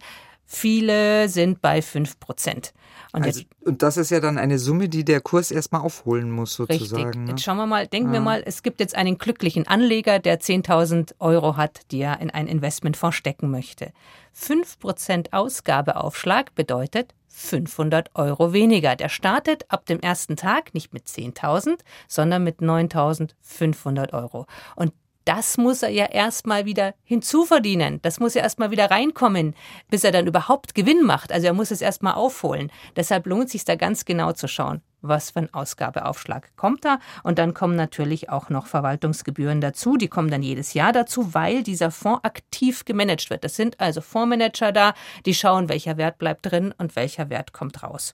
Viele 0.52 1.29
sind 1.29 1.62
bei 1.62 1.81
5 1.81 2.19
Prozent. 2.19 2.75
Und, 3.12 3.23
also, 3.23 3.43
und 3.64 3.82
das 3.82 3.97
ist 3.97 4.11
ja 4.11 4.19
dann 4.19 4.37
eine 4.37 4.58
Summe, 4.58 4.88
die 4.88 5.05
der 5.05 5.20
Kurs 5.20 5.52
erstmal 5.52 5.81
aufholen 5.82 6.29
muss, 6.29 6.55
sozusagen. 6.55 7.05
Richtig. 7.05 7.23
Ne? 7.23 7.31
Jetzt 7.31 7.44
schauen 7.44 7.56
wir 7.56 7.67
mal, 7.67 7.87
denken 7.87 8.11
ah. 8.11 8.14
wir 8.14 8.20
mal, 8.20 8.43
es 8.44 8.64
gibt 8.64 8.81
jetzt 8.81 8.97
einen 8.97 9.17
glücklichen 9.17 9.69
Anleger, 9.69 10.19
der 10.19 10.41
10.000 10.41 11.14
Euro 11.20 11.56
hat, 11.56 11.82
die 11.93 12.00
er 12.00 12.20
in 12.20 12.31
ein 12.31 12.49
Investmentfonds 12.49 13.17
stecken 13.17 13.52
möchte. 13.52 13.93
5% 14.37 15.32
Ausgabeaufschlag 15.32 16.52
bedeutet 16.56 17.14
500 17.29 18.11
Euro 18.17 18.52
weniger. 18.52 18.97
Der 18.97 19.08
startet 19.08 19.67
ab 19.69 19.87
dem 19.87 20.00
ersten 20.00 20.35
Tag 20.35 20.75
nicht 20.75 20.93
mit 20.93 21.06
10.000, 21.06 21.79
sondern 22.08 22.43
mit 22.43 22.58
9.500 22.58 24.12
Euro. 24.14 24.47
Und 24.75 24.93
das 25.30 25.58
muss 25.58 25.84
er 25.84 25.90
ja 25.90 26.06
erstmal 26.06 26.64
wieder 26.64 26.92
hinzuverdienen. 27.04 28.02
Das 28.02 28.18
muss 28.18 28.34
ja 28.34 28.42
erstmal 28.42 28.72
wieder 28.72 28.90
reinkommen, 28.90 29.54
bis 29.88 30.02
er 30.02 30.10
dann 30.10 30.26
überhaupt 30.26 30.74
Gewinn 30.74 31.04
macht. 31.04 31.30
Also 31.30 31.46
er 31.46 31.52
muss 31.52 31.70
es 31.70 31.82
erstmal 31.82 32.14
aufholen. 32.14 32.72
Deshalb 32.96 33.26
lohnt 33.26 33.44
es 33.44 33.52
sich 33.52 33.64
da 33.64 33.76
ganz 33.76 34.04
genau 34.04 34.32
zu 34.32 34.48
schauen 34.48 34.82
was 35.02 35.31
für 35.31 35.41
ein 35.41 35.55
Ausgabeaufschlag 35.55 36.50
kommt 36.56 36.85
da. 36.85 36.99
Und 37.23 37.38
dann 37.38 37.55
kommen 37.55 37.76
natürlich 37.76 38.31
auch 38.31 38.50
noch 38.50 38.67
Verwaltungsgebühren 38.67 39.61
dazu. 39.61 39.97
Die 39.97 40.08
kommen 40.08 40.31
dann 40.31 40.43
jedes 40.43 40.75
Jahr 40.75 40.93
dazu, 40.93 41.35
weil 41.35 41.62
dieser 41.62 41.91
Fonds 41.91 42.25
aktiv 42.25 42.85
gemanagt 42.85 43.31
wird. 43.31 43.44
Das 43.44 43.56
sind 43.56 43.81
also 43.81 44.00
Fondsmanager 44.00 44.73
da, 44.73 44.94
die 45.26 45.35
schauen, 45.35 45.69
welcher 45.69 45.97
Wert 45.97 46.19
bleibt 46.19 46.50
drin 46.50 46.75
und 46.79 46.97
welcher 46.97 47.31
Wert 47.31 47.52
kommt 47.52 47.82
raus. 47.82 48.12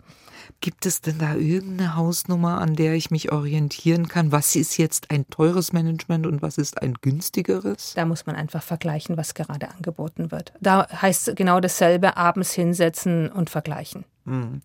Gibt 0.61 0.87
es 0.87 1.01
denn 1.01 1.19
da 1.19 1.35
irgendeine 1.35 1.97
Hausnummer, 1.97 2.61
an 2.61 2.77
der 2.77 2.95
ich 2.95 3.11
mich 3.11 3.33
orientieren 3.33 4.09
kann? 4.09 4.33
Was 4.33 4.55
ist 4.57 4.77
jetzt 4.77 5.11
ein 5.11 5.29
teures 5.29 5.73
Management 5.73 6.27
und 6.27 6.43
was 6.43 6.59
ist 6.59 6.83
ein 6.83 6.95
günstigeres? 6.95 7.95
Da 7.95 8.05
muss 8.05 8.27
man 8.27 8.37
einfach 8.37 8.63
vergleichen, 8.63 9.17
was 9.17 9.35
gerade 9.35 9.69
angeboten 9.69 10.31
wird. 10.31 10.53
Da 10.61 10.87
heißt 10.91 11.35
genau 11.37 11.61
dasselbe, 11.61 12.17
abends 12.17 12.53
hinsetzen 12.53 13.31
und 13.31 13.51
vergleichen. 13.51 14.05
Mhm 14.25 14.63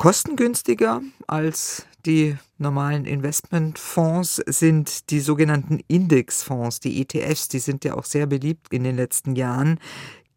kostengünstiger 0.00 1.02
als 1.26 1.84
die 2.06 2.38
normalen 2.56 3.04
Investmentfonds 3.04 4.36
sind 4.46 5.10
die 5.10 5.20
sogenannten 5.20 5.80
Indexfonds, 5.88 6.80
die 6.80 7.02
ETFs, 7.02 7.48
die 7.48 7.58
sind 7.58 7.84
ja 7.84 7.94
auch 7.94 8.06
sehr 8.06 8.24
beliebt 8.24 8.72
in 8.72 8.82
den 8.82 8.96
letzten 8.96 9.36
Jahren. 9.36 9.78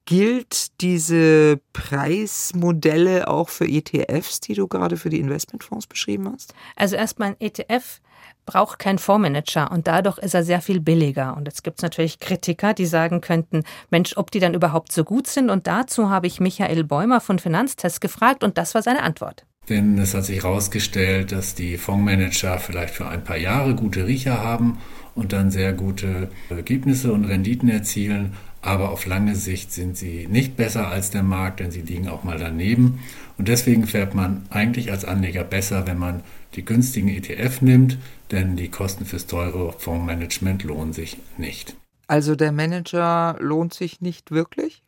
Gilt 0.03 0.81
diese 0.81 1.61
Preismodelle 1.71 3.29
auch 3.29 3.47
für 3.47 3.65
ETFs, 3.65 4.41
die 4.41 4.53
du 4.53 4.67
gerade 4.67 4.97
für 4.97 5.09
die 5.09 5.21
Investmentfonds 5.21 5.87
beschrieben 5.87 6.29
hast? 6.33 6.53
Also 6.75 6.97
erstmal 6.97 7.29
ein 7.29 7.39
ETF 7.39 8.01
braucht 8.45 8.79
keinen 8.79 8.99
Fondsmanager 8.99 9.71
und 9.71 9.87
dadurch 9.87 10.17
ist 10.17 10.33
er 10.33 10.43
sehr 10.43 10.59
viel 10.59 10.81
billiger. 10.81 11.37
Und 11.37 11.47
jetzt 11.47 11.63
gibt 11.63 11.79
es 11.79 11.83
natürlich 11.83 12.19
Kritiker, 12.19 12.73
die 12.73 12.85
sagen 12.85 13.21
könnten, 13.21 13.63
Mensch, 13.91 14.17
ob 14.17 14.29
die 14.29 14.41
dann 14.41 14.55
überhaupt 14.55 14.91
so 14.91 15.05
gut 15.05 15.27
sind. 15.27 15.49
Und 15.49 15.67
dazu 15.67 16.09
habe 16.09 16.27
ich 16.27 16.41
Michael 16.41 16.83
Bäumer 16.83 17.21
von 17.21 17.39
Finanztest 17.39 18.01
gefragt 18.01 18.43
und 18.43 18.57
das 18.57 18.75
war 18.75 18.81
seine 18.81 19.03
Antwort. 19.03 19.45
Denn 19.69 19.97
es 19.97 20.13
hat 20.13 20.25
sich 20.25 20.43
herausgestellt, 20.43 21.31
dass 21.31 21.55
die 21.55 21.77
Fondsmanager 21.77 22.59
vielleicht 22.59 22.93
für 22.93 23.07
ein 23.07 23.23
paar 23.23 23.37
Jahre 23.37 23.75
gute 23.75 24.05
Riecher 24.05 24.41
haben 24.41 24.79
und 25.15 25.31
dann 25.31 25.51
sehr 25.51 25.73
gute 25.73 26.29
Ergebnisse 26.49 27.13
und 27.13 27.25
Renditen 27.25 27.69
erzielen. 27.69 28.33
Aber 28.61 28.91
auf 28.91 29.05
lange 29.05 29.35
Sicht 29.35 29.71
sind 29.71 29.97
sie 29.97 30.27
nicht 30.27 30.55
besser 30.55 30.87
als 30.87 31.11
der 31.11 31.23
Markt, 31.23 31.59
denn 31.59 31.71
sie 31.71 31.81
liegen 31.81 32.07
auch 32.07 32.23
mal 32.23 32.37
daneben. 32.37 32.99
Und 33.37 33.47
deswegen 33.47 33.85
fährt 33.87 34.15
man 34.15 34.45
eigentlich 34.49 34.91
als 34.91 35.05
Anleger 35.05 35.43
besser, 35.43 35.85
wenn 35.87 35.97
man 35.97 36.23
die 36.55 36.63
günstigen 36.63 37.09
ETF 37.09 37.61
nimmt, 37.61 37.97
denn 38.31 38.55
die 38.55 38.69
Kosten 38.69 39.05
fürs 39.05 39.27
teure 39.27 39.73
Fondsmanagement 39.73 40.63
lohnen 40.63 40.93
sich 40.93 41.17
nicht. 41.37 41.75
Also 42.07 42.35
der 42.35 42.51
Manager 42.51 43.35
lohnt 43.39 43.73
sich 43.73 44.01
nicht 44.01 44.31
wirklich? 44.31 44.83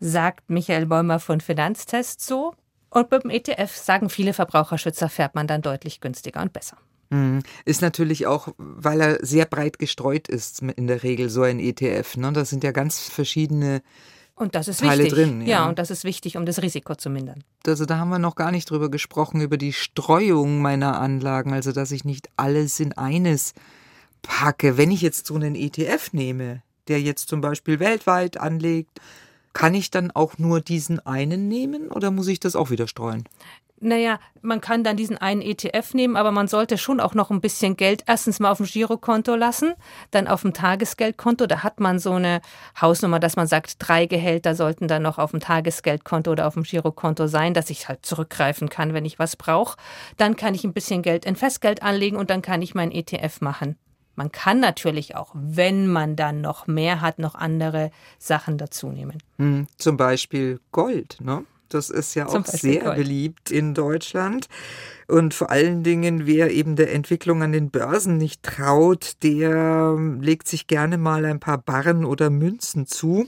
Sagt 0.00 0.48
Michael 0.48 0.86
Bäumer 0.86 1.18
von 1.18 1.40
Finanztest 1.40 2.20
so. 2.20 2.54
Und 2.92 3.08
beim 3.08 3.30
ETF 3.30 3.74
sagen 3.74 4.10
viele 4.10 4.34
Verbraucherschützer, 4.34 5.08
fährt 5.08 5.34
man 5.34 5.46
dann 5.46 5.62
deutlich 5.62 6.02
günstiger 6.02 6.42
und 6.42 6.52
besser. 6.52 6.76
Mhm. 7.08 7.42
Ist 7.64 7.80
natürlich 7.80 8.26
auch, 8.26 8.48
weil 8.58 9.00
er 9.00 9.24
sehr 9.24 9.46
breit 9.46 9.78
gestreut 9.78 10.28
ist, 10.28 10.60
in 10.60 10.86
der 10.86 11.02
Regel 11.02 11.30
so 11.30 11.42
ein 11.42 11.58
ETF. 11.58 12.18
Ne? 12.18 12.32
Das 12.34 12.50
sind 12.50 12.64
ja 12.64 12.70
ganz 12.70 13.00
verschiedene 13.08 13.82
und 14.34 14.54
das 14.54 14.68
ist 14.68 14.80
Teile 14.80 15.04
wichtig. 15.04 15.14
drin. 15.14 15.40
Ja. 15.42 15.46
ja, 15.46 15.68
und 15.68 15.78
das 15.78 15.90
ist 15.90 16.04
wichtig, 16.04 16.36
um 16.36 16.44
das 16.46 16.60
Risiko 16.60 16.94
zu 16.94 17.08
mindern. 17.10 17.44
Also 17.66 17.86
da 17.86 17.98
haben 17.98 18.10
wir 18.10 18.18
noch 18.18 18.34
gar 18.34 18.50
nicht 18.50 18.68
drüber 18.68 18.90
gesprochen, 18.90 19.40
über 19.40 19.56
die 19.56 19.72
Streuung 19.72 20.60
meiner 20.60 21.00
Anlagen, 21.00 21.52
also 21.52 21.72
dass 21.72 21.92
ich 21.92 22.04
nicht 22.04 22.28
alles 22.36 22.80
in 22.80 22.92
eines 22.94 23.54
packe. 24.22 24.76
Wenn 24.76 24.90
ich 24.90 25.00
jetzt 25.00 25.26
so 25.26 25.34
einen 25.34 25.54
ETF 25.54 26.12
nehme, 26.12 26.62
der 26.88 27.00
jetzt 27.00 27.28
zum 27.28 27.40
Beispiel 27.40 27.78
weltweit 27.78 28.36
anlegt, 28.38 29.00
kann 29.52 29.74
ich 29.74 29.90
dann 29.90 30.10
auch 30.10 30.38
nur 30.38 30.60
diesen 30.60 30.98
einen 31.00 31.48
nehmen 31.48 31.88
oder 31.88 32.10
muss 32.10 32.28
ich 32.28 32.40
das 32.40 32.56
auch 32.56 32.70
wieder 32.70 32.86
streuen? 32.86 33.24
Naja, 33.84 34.20
man 34.42 34.60
kann 34.60 34.84
dann 34.84 34.96
diesen 34.96 35.18
einen 35.18 35.42
ETF 35.42 35.94
nehmen, 35.94 36.16
aber 36.16 36.30
man 36.30 36.46
sollte 36.46 36.78
schon 36.78 37.00
auch 37.00 37.14
noch 37.14 37.32
ein 37.32 37.40
bisschen 37.40 37.76
Geld 37.76 38.04
erstens 38.06 38.38
mal 38.38 38.52
auf 38.52 38.58
dem 38.58 38.66
Girokonto 38.66 39.34
lassen, 39.34 39.74
dann 40.12 40.28
auf 40.28 40.42
dem 40.42 40.54
Tagesgeldkonto. 40.54 41.46
Da 41.46 41.64
hat 41.64 41.80
man 41.80 41.98
so 41.98 42.12
eine 42.12 42.42
Hausnummer, 42.80 43.18
dass 43.18 43.34
man 43.34 43.48
sagt, 43.48 43.74
drei 43.80 44.06
Gehälter 44.06 44.54
sollten 44.54 44.86
dann 44.86 45.02
noch 45.02 45.18
auf 45.18 45.32
dem 45.32 45.40
Tagesgeldkonto 45.40 46.30
oder 46.30 46.46
auf 46.46 46.54
dem 46.54 46.62
Girokonto 46.62 47.26
sein, 47.26 47.54
dass 47.54 47.70
ich 47.70 47.88
halt 47.88 48.06
zurückgreifen 48.06 48.68
kann, 48.68 48.94
wenn 48.94 49.04
ich 49.04 49.18
was 49.18 49.34
brauche. 49.34 49.76
Dann 50.16 50.36
kann 50.36 50.54
ich 50.54 50.62
ein 50.62 50.74
bisschen 50.74 51.02
Geld 51.02 51.24
in 51.24 51.34
Festgeld 51.34 51.82
anlegen 51.82 52.18
und 52.18 52.30
dann 52.30 52.40
kann 52.40 52.62
ich 52.62 52.76
meinen 52.76 52.92
ETF 52.92 53.40
machen. 53.40 53.76
Man 54.14 54.30
kann 54.30 54.60
natürlich 54.60 55.16
auch, 55.16 55.30
wenn 55.34 55.86
man 55.86 56.16
dann 56.16 56.40
noch 56.40 56.66
mehr 56.66 57.00
hat, 57.00 57.18
noch 57.18 57.34
andere 57.34 57.90
Sachen 58.18 58.58
dazu 58.58 58.88
nehmen. 58.88 59.18
Hm, 59.38 59.66
zum 59.78 59.96
Beispiel 59.96 60.60
Gold, 60.70 61.18
ne? 61.20 61.44
Das 61.72 61.88
ist 61.88 62.14
ja 62.14 62.26
auch 62.26 62.44
sehr 62.44 62.82
Gold. 62.82 62.96
beliebt 62.96 63.50
in 63.50 63.72
Deutschland. 63.72 64.48
Und 65.08 65.32
vor 65.32 65.50
allen 65.50 65.82
Dingen, 65.82 66.26
wer 66.26 66.50
eben 66.50 66.76
der 66.76 66.92
Entwicklung 66.92 67.42
an 67.42 67.52
den 67.52 67.70
Börsen 67.70 68.18
nicht 68.18 68.42
traut, 68.42 69.12
der 69.22 69.96
legt 70.20 70.48
sich 70.48 70.66
gerne 70.66 70.98
mal 70.98 71.24
ein 71.24 71.40
paar 71.40 71.58
Barren 71.58 72.04
oder 72.04 72.28
Münzen 72.28 72.86
zu 72.86 73.26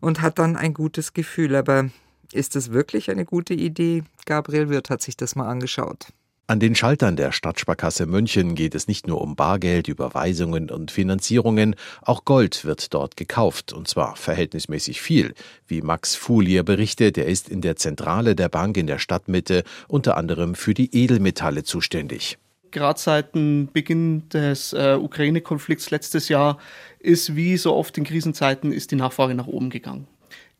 und 0.00 0.20
hat 0.20 0.38
dann 0.40 0.56
ein 0.56 0.74
gutes 0.74 1.14
Gefühl. 1.14 1.54
Aber 1.54 1.88
ist 2.32 2.56
es 2.56 2.72
wirklich 2.72 3.10
eine 3.10 3.24
gute 3.24 3.54
Idee? 3.54 4.02
Gabriel 4.24 4.68
Wirth 4.68 4.90
hat 4.90 5.02
sich 5.02 5.16
das 5.16 5.36
mal 5.36 5.48
angeschaut. 5.48 6.08
An 6.48 6.60
den 6.60 6.76
Schaltern 6.76 7.16
der 7.16 7.32
Stadtsparkasse 7.32 8.06
München 8.06 8.54
geht 8.54 8.76
es 8.76 8.86
nicht 8.86 9.08
nur 9.08 9.20
um 9.20 9.34
Bargeld, 9.34 9.88
Überweisungen 9.88 10.70
und 10.70 10.92
Finanzierungen, 10.92 11.74
auch 12.02 12.24
Gold 12.24 12.64
wird 12.64 12.94
dort 12.94 13.16
gekauft, 13.16 13.72
und 13.72 13.88
zwar 13.88 14.14
verhältnismäßig 14.14 15.00
viel. 15.00 15.34
Wie 15.66 15.82
Max 15.82 16.14
Fulier 16.14 16.62
berichtet, 16.62 17.18
er 17.18 17.26
ist 17.26 17.48
in 17.48 17.62
der 17.62 17.74
Zentrale 17.74 18.36
der 18.36 18.48
Bank 18.48 18.76
in 18.76 18.86
der 18.86 19.00
Stadtmitte 19.00 19.64
unter 19.88 20.16
anderem 20.16 20.54
für 20.54 20.72
die 20.72 20.94
Edelmetalle 20.94 21.64
zuständig. 21.64 22.38
Gerade 22.70 23.00
seit 23.00 23.34
dem 23.34 23.68
Beginn 23.72 24.28
des 24.28 24.72
äh, 24.72 24.96
Ukraine-Konflikts 25.00 25.90
letztes 25.90 26.28
Jahr 26.28 26.58
ist 27.00 27.34
wie 27.34 27.56
so 27.56 27.74
oft 27.74 27.98
in 27.98 28.04
Krisenzeiten 28.04 28.70
ist 28.70 28.92
die 28.92 28.96
Nachfrage 28.96 29.34
nach 29.34 29.48
oben 29.48 29.70
gegangen. 29.70 30.06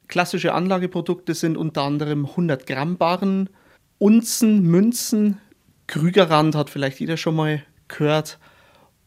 Klassische 0.08 0.52
Anlageprodukte 0.52 1.34
sind 1.34 1.56
unter 1.56 1.82
anderem 1.82 2.26
100 2.26 2.66
Gramm 2.66 2.96
Barren, 2.96 3.50
Unzen, 3.98 4.62
Münzen, 4.62 5.38
Krügerrand 5.86 6.54
hat 6.54 6.70
vielleicht 6.70 7.00
jeder 7.00 7.16
schon 7.16 7.36
mal 7.36 7.62
gehört. 7.88 8.38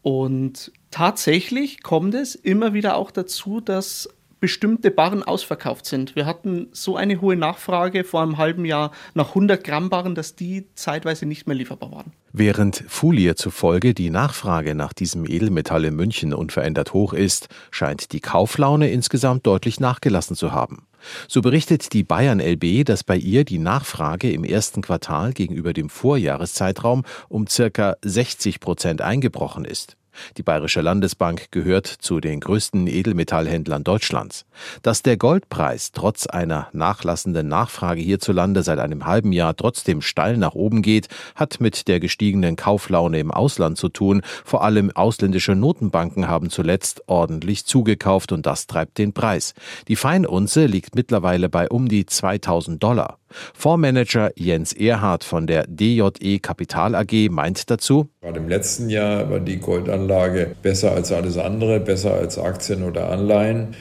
Und 0.02 0.72
tatsächlich 0.90 1.82
kommt 1.82 2.14
es 2.14 2.34
immer 2.34 2.72
wieder 2.72 2.96
auch 2.96 3.10
dazu, 3.10 3.60
dass 3.60 4.08
bestimmte 4.40 4.90
Barren 4.90 5.22
ausverkauft 5.22 5.86
sind. 5.86 6.16
Wir 6.16 6.26
hatten 6.26 6.68
so 6.72 6.96
eine 6.96 7.20
hohe 7.20 7.36
Nachfrage 7.36 8.04
vor 8.04 8.22
einem 8.22 8.38
halben 8.38 8.64
Jahr 8.64 8.90
nach 9.14 9.28
100 9.30 9.62
Gramm 9.62 9.90
Barren, 9.90 10.14
dass 10.14 10.34
die 10.34 10.66
zeitweise 10.74 11.26
nicht 11.26 11.46
mehr 11.46 11.56
lieferbar 11.56 11.92
waren. 11.92 12.12
Während 12.32 12.84
Fulier 12.88 13.36
zufolge 13.36 13.92
die 13.92 14.10
Nachfrage 14.10 14.74
nach 14.74 14.92
diesem 14.92 15.26
Edelmetall 15.26 15.84
in 15.84 15.96
München 15.96 16.32
unverändert 16.32 16.92
hoch 16.92 17.12
ist, 17.12 17.48
scheint 17.70 18.12
die 18.12 18.20
Kauflaune 18.20 18.90
insgesamt 18.90 19.46
deutlich 19.46 19.80
nachgelassen 19.80 20.36
zu 20.36 20.52
haben. 20.52 20.86
So 21.28 21.40
berichtet 21.40 21.92
die 21.92 22.04
Bayern 22.04 22.40
LB, 22.40 22.84
dass 22.84 23.04
bei 23.04 23.16
ihr 23.16 23.44
die 23.44 23.58
Nachfrage 23.58 24.30
im 24.30 24.44
ersten 24.44 24.82
Quartal 24.82 25.32
gegenüber 25.32 25.72
dem 25.72 25.88
Vorjahreszeitraum 25.88 27.04
um 27.28 27.46
circa 27.46 27.96
60 28.02 28.60
Prozent 28.60 29.00
eingebrochen 29.00 29.64
ist. 29.64 29.96
Die 30.36 30.42
Bayerische 30.42 30.80
Landesbank 30.80 31.50
gehört 31.50 31.86
zu 31.86 32.20
den 32.20 32.40
größten 32.40 32.86
Edelmetallhändlern 32.86 33.84
Deutschlands. 33.84 34.44
Dass 34.82 35.02
der 35.02 35.16
Goldpreis 35.16 35.92
trotz 35.92 36.26
einer 36.26 36.68
nachlassenden 36.72 37.48
Nachfrage 37.48 38.00
hierzulande 38.00 38.62
seit 38.62 38.78
einem 38.78 39.06
halben 39.06 39.32
Jahr 39.32 39.56
trotzdem 39.56 40.02
steil 40.02 40.36
nach 40.36 40.54
oben 40.54 40.82
geht, 40.82 41.08
hat 41.34 41.60
mit 41.60 41.88
der 41.88 42.00
gestiegenen 42.00 42.56
Kauflaune 42.56 43.20
im 43.20 43.30
Ausland 43.30 43.78
zu 43.78 43.88
tun. 43.88 44.22
Vor 44.44 44.64
allem 44.64 44.90
ausländische 44.90 45.54
Notenbanken 45.54 46.28
haben 46.28 46.50
zuletzt 46.50 47.02
ordentlich 47.06 47.64
zugekauft 47.64 48.32
und 48.32 48.46
das 48.46 48.66
treibt 48.66 48.98
den 48.98 49.12
Preis. 49.12 49.54
Die 49.88 49.96
Feinunze 49.96 50.66
liegt 50.66 50.94
mittlerweile 50.94 51.48
bei 51.48 51.68
um 51.68 51.88
die 51.88 52.06
2000 52.06 52.82
Dollar. 52.82 53.19
Fondsmanager 53.54 54.30
Jens 54.36 54.72
Erhardt 54.72 55.24
von 55.24 55.46
der 55.46 55.66
DJE 55.66 56.38
Kapital 56.40 56.94
AG 56.94 57.28
meint 57.30 57.70
dazu, 57.70 58.08
Gerade 58.20 58.40
im 58.40 58.48
letzten 58.48 58.88
Jahr 58.88 59.30
war 59.30 59.40
die 59.40 59.58
Goldanlage 59.58 60.54
besser 60.62 60.92
als 60.92 61.12
alles 61.12 61.38
andere, 61.38 61.80
besser 61.80 62.14
als 62.14 62.38
Aktien 62.38 62.82
oder 62.82 63.10
Anleihen 63.10 63.74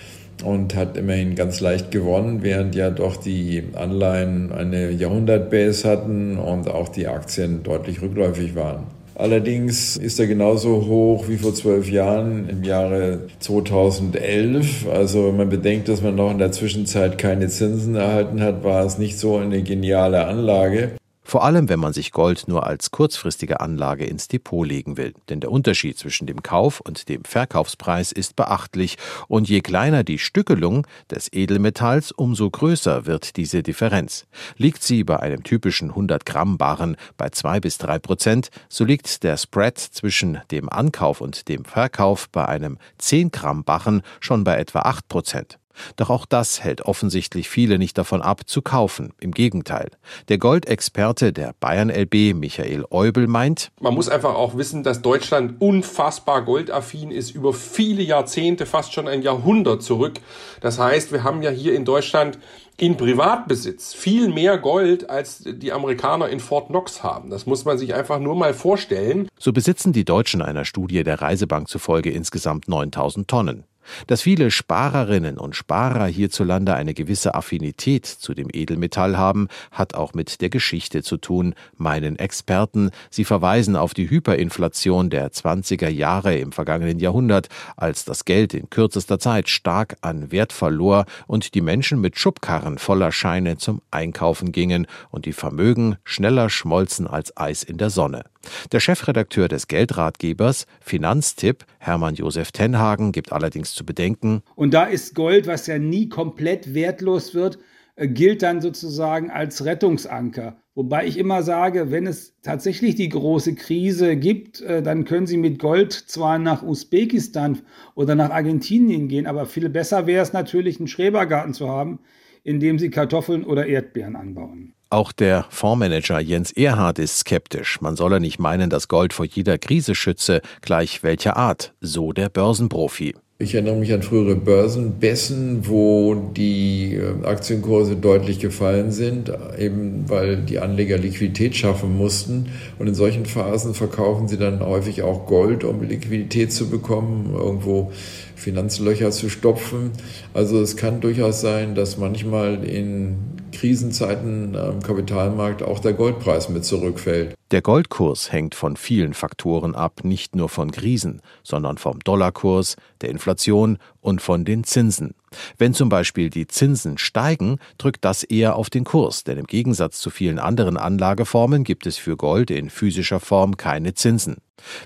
und 0.43 0.75
hat 0.75 0.97
immerhin 0.97 1.35
ganz 1.35 1.59
leicht 1.59 1.91
gewonnen, 1.91 2.43
während 2.43 2.75
ja 2.75 2.89
doch 2.89 3.17
die 3.17 3.63
Anleihen 3.75 4.51
eine 4.51 4.91
Jahrhundertbase 4.91 5.89
hatten 5.89 6.37
und 6.37 6.69
auch 6.69 6.89
die 6.89 7.07
Aktien 7.07 7.63
deutlich 7.63 8.01
rückläufig 8.01 8.55
waren. 8.55 8.98
Allerdings 9.19 9.97
ist 9.97 10.17
er 10.21 10.27
genauso 10.27 10.85
hoch 10.87 11.27
wie 11.27 11.35
vor 11.35 11.53
zwölf 11.53 11.89
Jahren 11.89 12.47
im 12.47 12.63
Jahre 12.63 13.27
2011. 13.39 14.87
Also 14.87 15.27
wenn 15.27 15.35
man 15.35 15.49
bedenkt, 15.49 15.89
dass 15.89 16.01
man 16.01 16.15
noch 16.15 16.31
in 16.31 16.37
der 16.37 16.53
Zwischenzeit 16.53 17.17
keine 17.17 17.49
Zinsen 17.49 17.95
erhalten 17.95 18.41
hat, 18.41 18.63
war 18.63 18.85
es 18.85 18.97
nicht 18.97 19.19
so 19.19 19.35
eine 19.35 19.61
geniale 19.61 20.25
Anlage. 20.25 20.91
Vor 21.29 21.43
allem, 21.43 21.69
wenn 21.69 21.79
man 21.79 21.93
sich 21.93 22.11
Gold 22.11 22.47
nur 22.47 22.65
als 22.65 22.89
kurzfristige 22.89 23.59
Anlage 23.59 24.03
ins 24.03 24.29
Depot 24.29 24.65
legen 24.65 24.97
will. 24.97 25.13
Denn 25.29 25.39
der 25.39 25.51
Unterschied 25.51 25.95
zwischen 25.95 26.25
dem 26.25 26.41
Kauf- 26.41 26.79
und 26.79 27.07
dem 27.07 27.23
Verkaufspreis 27.23 28.11
ist 28.11 28.35
beachtlich. 28.35 28.97
Und 29.27 29.47
je 29.47 29.61
kleiner 29.61 30.03
die 30.03 30.17
Stückelung 30.17 30.87
des 31.11 31.31
Edelmetalls, 31.31 32.11
umso 32.11 32.49
größer 32.49 33.05
wird 33.05 33.37
diese 33.37 33.61
Differenz. 33.61 34.25
Liegt 34.57 34.81
sie 34.81 35.03
bei 35.03 35.19
einem 35.19 35.43
typischen 35.43 35.89
100 35.89 36.25
Gramm 36.25 36.57
Barren 36.57 36.97
bei 37.15 37.29
2 37.29 37.59
bis 37.59 37.77
3 37.77 37.99
Prozent, 37.99 38.49
so 38.67 38.83
liegt 38.83 39.21
der 39.21 39.37
Spread 39.37 39.77
zwischen 39.77 40.41
dem 40.49 40.67
Ankauf 40.67 41.21
und 41.21 41.47
dem 41.47 41.63
Verkauf 41.63 42.27
bei 42.31 42.47
einem 42.47 42.79
10 42.97 43.29
Gramm 43.29 43.63
Barren 43.63 44.01
schon 44.19 44.43
bei 44.43 44.57
etwa 44.57 44.79
8 44.79 45.07
Prozent. 45.07 45.59
Doch 45.95 46.09
auch 46.09 46.25
das 46.25 46.63
hält 46.63 46.81
offensichtlich 46.81 47.49
viele 47.49 47.77
nicht 47.77 47.97
davon 47.97 48.21
ab, 48.21 48.41
zu 48.47 48.61
kaufen. 48.61 49.13
Im 49.19 49.31
Gegenteil. 49.31 49.91
Der 50.27 50.37
Goldexperte 50.37 51.33
der 51.33 51.53
Bayern 51.59 51.89
LB, 51.89 52.35
Michael 52.35 52.85
Eubel, 52.89 53.27
meint, 53.27 53.71
man 53.79 53.93
muss 53.93 54.09
einfach 54.09 54.35
auch 54.35 54.57
wissen, 54.57 54.83
dass 54.83 55.01
Deutschland 55.01 55.61
unfassbar 55.61 56.43
goldaffin 56.43 57.11
ist, 57.11 57.31
über 57.31 57.53
viele 57.53 58.01
Jahrzehnte, 58.01 58.65
fast 58.65 58.93
schon 58.93 59.07
ein 59.07 59.21
Jahrhundert 59.21 59.83
zurück. 59.83 60.13
Das 60.61 60.79
heißt, 60.79 61.11
wir 61.11 61.23
haben 61.23 61.41
ja 61.41 61.49
hier 61.49 61.75
in 61.75 61.85
Deutschland 61.85 62.39
in 62.79 62.95
Privatbesitz 62.95 63.93
viel 63.93 64.29
mehr 64.29 64.57
Gold, 64.57 65.09
als 65.09 65.43
die 65.45 65.73
Amerikaner 65.73 66.29
in 66.29 66.39
Fort 66.39 66.67
Knox 66.67 67.03
haben. 67.03 67.29
Das 67.29 67.45
muss 67.45 67.65
man 67.65 67.77
sich 67.77 67.93
einfach 67.93 68.19
nur 68.19 68.35
mal 68.35 68.53
vorstellen. 68.53 69.27
So 69.37 69.51
besitzen 69.51 69.91
die 69.91 70.05
Deutschen 70.05 70.41
einer 70.41 70.63
Studie 70.63 71.03
der 71.03 71.21
Reisebank 71.21 71.67
zufolge 71.67 72.09
insgesamt 72.09 72.69
9000 72.69 73.27
Tonnen. 73.27 73.65
Dass 74.07 74.21
viele 74.21 74.51
Sparerinnen 74.51 75.37
und 75.37 75.55
Sparer 75.55 76.07
hierzulande 76.07 76.73
eine 76.73 76.93
gewisse 76.93 77.35
Affinität 77.35 78.05
zu 78.05 78.33
dem 78.33 78.47
Edelmetall 78.51 79.17
haben, 79.17 79.47
hat 79.71 79.95
auch 79.95 80.13
mit 80.13 80.41
der 80.41 80.49
Geschichte 80.49 81.03
zu 81.03 81.17
tun, 81.17 81.55
meinen 81.77 82.17
Experten. 82.17 82.91
Sie 83.09 83.25
verweisen 83.25 83.75
auf 83.75 83.93
die 83.93 84.09
Hyperinflation 84.09 85.09
der 85.09 85.31
20er 85.31 85.89
Jahre 85.89 86.37
im 86.37 86.51
vergangenen 86.51 86.99
Jahrhundert, 86.99 87.49
als 87.77 88.05
das 88.05 88.25
Geld 88.25 88.53
in 88.53 88.69
kürzester 88.69 89.19
Zeit 89.19 89.49
stark 89.49 89.97
an 90.01 90.31
Wert 90.31 90.53
verlor 90.53 91.05
und 91.27 91.55
die 91.55 91.61
Menschen 91.61 92.01
mit 92.01 92.17
Schubkarren 92.17 92.77
voller 92.77 93.11
Scheine 93.11 93.57
zum 93.57 93.81
Einkaufen 93.91 94.51
gingen 94.51 94.87
und 95.11 95.25
die 95.25 95.33
Vermögen 95.33 95.97
schneller 96.03 96.49
schmolzen 96.49 97.07
als 97.07 97.35
Eis 97.37 97.63
in 97.63 97.77
der 97.77 97.89
Sonne. 97.89 98.23
Der 98.71 98.79
Chefredakteur 98.79 99.47
des 99.47 99.67
Geldratgebers 99.67 100.65
Finanztipp, 100.81 101.65
Hermann 101.79 102.15
Josef 102.15 102.51
Tenhagen, 102.51 103.11
gibt 103.11 103.31
allerdings 103.31 103.73
zu 103.73 103.85
bedenken. 103.85 104.41
Und 104.55 104.73
da 104.73 104.85
ist 104.85 105.15
Gold, 105.15 105.47
was 105.47 105.67
ja 105.67 105.77
nie 105.77 106.09
komplett 106.09 106.73
wertlos 106.73 107.33
wird, 107.33 107.59
äh, 107.95 108.07
gilt 108.07 108.41
dann 108.41 108.61
sozusagen 108.61 109.29
als 109.29 109.65
Rettungsanker. 109.65 110.57
Wobei 110.75 111.05
ich 111.05 111.17
immer 111.17 111.43
sage, 111.43 111.91
wenn 111.91 112.07
es 112.07 112.39
tatsächlich 112.41 112.95
die 112.95 113.09
große 113.09 113.55
Krise 113.55 114.15
gibt, 114.15 114.61
äh, 114.61 114.81
dann 114.81 115.03
können 115.03 115.27
Sie 115.27 115.37
mit 115.37 115.59
Gold 115.59 115.91
zwar 115.91 116.39
nach 116.39 116.63
Usbekistan 116.63 117.59
oder 117.95 118.15
nach 118.15 118.29
Argentinien 118.29 119.09
gehen, 119.09 119.27
aber 119.27 119.45
viel 119.45 119.67
besser 119.67 120.07
wäre 120.07 120.23
es 120.23 120.31
natürlich, 120.31 120.79
einen 120.79 120.87
Schrebergarten 120.87 121.53
zu 121.53 121.67
haben, 121.67 121.99
in 122.43 122.61
dem 122.61 122.79
Sie 122.79 122.89
Kartoffeln 122.89 123.43
oder 123.43 123.65
Erdbeeren 123.65 124.15
anbauen. 124.15 124.73
Auch 124.91 125.11
der 125.11 125.45
Fondsmanager 125.49 126.19
Jens 126.19 126.51
Erhard 126.51 126.97
ist 126.97 127.19
skeptisch. 127.19 127.79
Man 127.79 127.95
solle 127.95 128.19
nicht 128.19 128.39
meinen, 128.39 128.71
dass 128.71 128.87
Gold 128.87 129.13
vor 129.13 129.25
jeder 129.25 129.59
Krise 129.59 129.93
schütze, 129.93 130.41
gleich 130.61 131.03
welcher 131.03 131.37
Art, 131.37 131.73
so 131.79 132.11
der 132.11 132.29
Börsenprofi. 132.29 133.13
Ich 133.37 133.53
erinnere 133.53 133.75
mich 133.75 133.93
an 133.93 134.01
frühere 134.01 134.35
Börsenbässen, 134.35 135.67
wo 135.67 136.15
die 136.15 136.95
äh, 136.95 137.23
Aktienkurse 137.23 137.97
deutlich 137.97 138.39
gefallen 138.39 138.91
sind, 138.91 139.31
eben 139.59 140.09
weil 140.09 140.37
die 140.37 140.57
Anleger 140.57 140.97
Liquidität 140.97 141.55
schaffen 141.55 141.95
mussten. 141.95 142.47
Und 142.79 142.87
in 142.87 142.95
solchen 142.95 143.27
Phasen 143.27 143.75
verkaufen 143.75 144.27
sie 144.27 144.37
dann 144.37 144.59
häufig 144.59 145.03
auch 145.03 145.27
Gold, 145.27 145.63
um 145.63 145.83
Liquidität 145.83 146.51
zu 146.51 146.67
bekommen, 146.67 147.33
irgendwo 147.33 147.91
Finanzlöcher 148.35 149.11
zu 149.11 149.29
stopfen. 149.29 149.91
Also 150.33 150.59
es 150.59 150.75
kann 150.75 150.99
durchaus 150.99 151.41
sein, 151.41 151.75
dass 151.75 151.97
manchmal 151.97 152.63
in 152.65 153.38
Krisenzeiten 153.51 154.55
am 154.55 154.81
Kapitalmarkt 154.81 155.63
auch 155.63 155.79
der 155.79 155.93
Goldpreis 155.93 156.49
mit 156.49 156.65
zurückfällt. 156.65 157.35
Der 157.51 157.61
Goldkurs 157.61 158.31
hängt 158.31 158.53
von 158.53 158.77
vielen 158.77 159.13
Faktoren 159.13 159.73
ab, 159.75 160.01
nicht 160.03 160.35
nur 160.35 160.49
von 160.49 160.71
Krisen, 160.71 161.21
sondern 161.43 161.77
vom 161.77 161.99
Dollarkurs, 161.99 162.75
der 163.01 163.09
Inflation 163.09 163.79
und 164.01 164.21
von 164.21 164.45
den 164.45 164.63
Zinsen. 164.63 165.15
Wenn 165.57 165.73
zum 165.73 165.89
Beispiel 165.89 166.29
die 166.29 166.47
Zinsen 166.47 166.97
steigen, 166.97 167.57
drückt 167.77 168.05
das 168.05 168.23
eher 168.23 168.55
auf 168.55 168.69
den 168.69 168.83
Kurs, 168.83 169.23
denn 169.23 169.37
im 169.37 169.47
Gegensatz 169.47 169.99
zu 169.99 170.09
vielen 170.09 170.39
anderen 170.39 170.77
Anlageformen 170.77 171.63
gibt 171.63 171.87
es 171.87 171.97
für 171.97 172.17
Gold 172.17 172.51
in 172.51 172.69
physischer 172.69 173.19
Form 173.19 173.57
keine 173.57 173.93
Zinsen. 173.93 174.37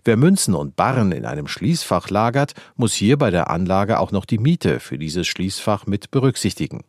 Wer 0.03 0.17
Münzen 0.17 0.53
und 0.53 0.75
Barren 0.75 1.11
in 1.11 1.25
einem 1.25 1.47
Schließfach 1.47 2.09
lagert, 2.09 2.53
muss 2.75 2.93
hier 2.93 3.17
bei 3.17 3.31
der 3.31 3.49
Anlage 3.49 3.99
auch 3.99 4.11
noch 4.11 4.25
die 4.25 4.37
Miete 4.37 4.79
für 4.79 4.97
dieses 4.97 5.27
Schließfach 5.27 5.85
mit 5.85 6.11
berücksichtigen. 6.11 6.83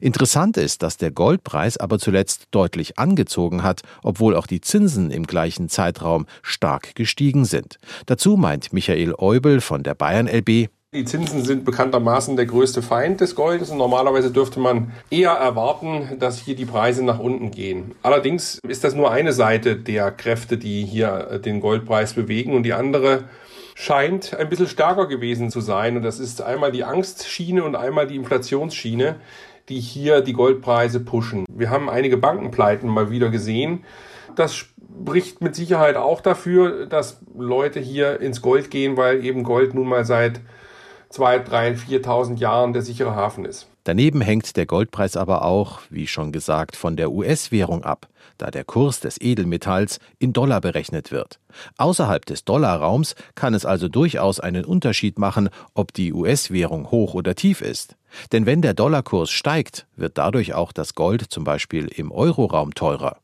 Interessant 0.00 0.56
ist, 0.56 0.82
dass 0.82 0.96
der 0.96 1.10
Goldpreis 1.10 1.76
aber 1.76 1.98
zuletzt 1.98 2.46
deutlich 2.50 2.98
angezogen 2.98 3.62
hat, 3.62 3.82
obwohl 4.02 4.36
auch 4.36 4.46
die 4.46 4.60
Zinsen 4.60 5.10
im 5.10 5.26
gleichen 5.26 5.68
Zeitraum 5.68 6.26
stark 6.42 6.94
gestiegen 6.94 7.44
sind. 7.44 7.78
Dazu 8.06 8.36
meint 8.36 8.72
Michael 8.72 9.14
Eubel 9.18 9.60
von 9.60 9.82
der 9.82 9.94
Bayern 9.94 10.28
LB, 10.28 10.68
die 10.94 11.04
Zinsen 11.04 11.44
sind 11.44 11.64
bekanntermaßen 11.64 12.36
der 12.36 12.46
größte 12.46 12.80
Feind 12.80 13.20
des 13.20 13.34
Goldes 13.34 13.68
und 13.70 13.78
normalerweise 13.78 14.30
dürfte 14.30 14.60
man 14.60 14.92
eher 15.10 15.32
erwarten, 15.32 16.20
dass 16.20 16.38
hier 16.38 16.54
die 16.54 16.66
Preise 16.66 17.04
nach 17.04 17.18
unten 17.18 17.50
gehen. 17.50 17.96
Allerdings 18.02 18.60
ist 18.68 18.84
das 18.84 18.94
nur 18.94 19.10
eine 19.10 19.32
Seite 19.32 19.74
der 19.74 20.12
Kräfte, 20.12 20.56
die 20.56 20.84
hier 20.84 21.40
den 21.44 21.58
Goldpreis 21.58 22.14
bewegen 22.14 22.54
und 22.54 22.62
die 22.62 22.74
andere 22.74 23.24
scheint 23.74 24.34
ein 24.34 24.48
bisschen 24.48 24.68
stärker 24.68 25.08
gewesen 25.08 25.50
zu 25.50 25.60
sein 25.60 25.96
und 25.96 26.04
das 26.04 26.20
ist 26.20 26.40
einmal 26.42 26.70
die 26.70 26.84
Angstschiene 26.84 27.64
und 27.64 27.74
einmal 27.74 28.06
die 28.06 28.14
Inflationsschiene 28.14 29.16
die 29.68 29.80
hier 29.80 30.20
die 30.20 30.32
Goldpreise 30.32 31.00
pushen. 31.00 31.44
Wir 31.48 31.70
haben 31.70 31.88
einige 31.88 32.16
Bankenpleiten 32.16 32.88
mal 32.88 33.10
wieder 33.10 33.30
gesehen. 33.30 33.84
Das 34.36 34.54
spricht 34.54 35.40
mit 35.40 35.54
Sicherheit 35.54 35.96
auch 35.96 36.20
dafür, 36.20 36.86
dass 36.86 37.20
Leute 37.36 37.80
hier 37.80 38.20
ins 38.20 38.42
Gold 38.42 38.70
gehen, 38.70 38.96
weil 38.96 39.24
eben 39.24 39.42
Gold 39.44 39.74
nun 39.74 39.88
mal 39.88 40.04
seit 40.04 40.40
2.000, 41.14 41.48
3.000, 41.48 42.04
4.000 42.04 42.38
Jahren 42.38 42.72
der 42.72 42.82
sichere 42.82 43.14
Hafen 43.14 43.44
ist. 43.44 43.68
Daneben 43.84 44.20
hängt 44.22 44.56
der 44.56 44.66
Goldpreis 44.66 45.16
aber 45.16 45.44
auch, 45.44 45.80
wie 45.90 46.06
schon 46.06 46.32
gesagt, 46.32 46.74
von 46.74 46.96
der 46.96 47.12
US-Währung 47.12 47.84
ab, 47.84 48.08
da 48.38 48.50
der 48.50 48.64
Kurs 48.64 49.00
des 49.00 49.20
Edelmetalls 49.20 50.00
in 50.18 50.32
Dollar 50.32 50.60
berechnet 50.60 51.12
wird. 51.12 51.38
Außerhalb 51.76 52.24
des 52.24 52.44
Dollarraums 52.44 53.14
kann 53.34 53.52
es 53.54 53.66
also 53.66 53.88
durchaus 53.88 54.40
einen 54.40 54.64
Unterschied 54.64 55.18
machen, 55.18 55.50
ob 55.74 55.92
die 55.92 56.12
US-Währung 56.12 56.90
hoch 56.90 57.14
oder 57.14 57.34
tief 57.34 57.60
ist. 57.60 57.96
Denn 58.32 58.46
wenn 58.46 58.62
der 58.62 58.74
Dollarkurs 58.74 59.30
steigt, 59.30 59.86
wird 59.96 60.18
dadurch 60.18 60.54
auch 60.54 60.72
das 60.72 60.94
Gold 60.94 61.22
zum 61.28 61.44
Beispiel 61.44 61.86
im 61.88 62.10
Euroraum 62.10 62.74
teurer. 62.74 63.18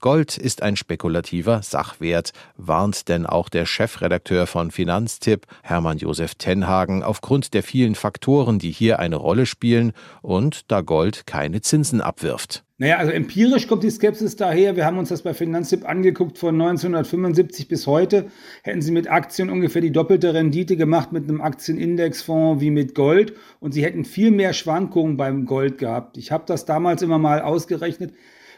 Gold 0.00 0.36
ist 0.36 0.62
ein 0.62 0.76
spekulativer 0.76 1.62
Sachwert, 1.62 2.32
warnt 2.56 3.08
denn 3.08 3.26
auch 3.26 3.48
der 3.48 3.66
Chefredakteur 3.66 4.46
von 4.46 4.70
Finanztipp, 4.70 5.46
Hermann 5.62 5.98
Josef 5.98 6.34
Tenhagen, 6.34 7.02
aufgrund 7.02 7.54
der 7.54 7.62
vielen 7.62 7.94
Faktoren, 7.94 8.58
die 8.58 8.70
hier 8.70 8.98
eine 8.98 9.16
Rolle 9.16 9.46
spielen 9.46 9.92
und 10.22 10.70
da 10.70 10.80
Gold 10.80 11.26
keine 11.26 11.60
Zinsen 11.60 12.00
abwirft. 12.00 12.64
Naja, 12.78 12.98
also 12.98 13.10
empirisch 13.10 13.68
kommt 13.68 13.84
die 13.84 13.90
Skepsis 13.90 14.36
daher. 14.36 14.76
Wir 14.76 14.84
haben 14.84 14.98
uns 14.98 15.08
das 15.08 15.22
bei 15.22 15.32
Finanztipp 15.32 15.88
angeguckt 15.88 16.36
von 16.36 16.60
1975 16.60 17.68
bis 17.68 17.86
heute. 17.86 18.26
Hätten 18.64 18.82
sie 18.82 18.92
mit 18.92 19.10
Aktien 19.10 19.48
ungefähr 19.48 19.80
die 19.80 19.92
doppelte 19.92 20.34
Rendite 20.34 20.76
gemacht 20.76 21.10
mit 21.10 21.26
einem 21.26 21.40
Aktienindexfonds 21.40 22.60
wie 22.60 22.70
mit 22.70 22.94
Gold 22.94 23.32
und 23.60 23.72
sie 23.72 23.82
hätten 23.82 24.04
viel 24.04 24.30
mehr 24.30 24.52
Schwankungen 24.52 25.16
beim 25.16 25.46
Gold 25.46 25.78
gehabt. 25.78 26.18
Ich 26.18 26.32
habe 26.32 26.44
das 26.46 26.66
damals 26.66 27.00
immer 27.00 27.18
mal 27.18 27.40
ausgerechnet 27.40 28.12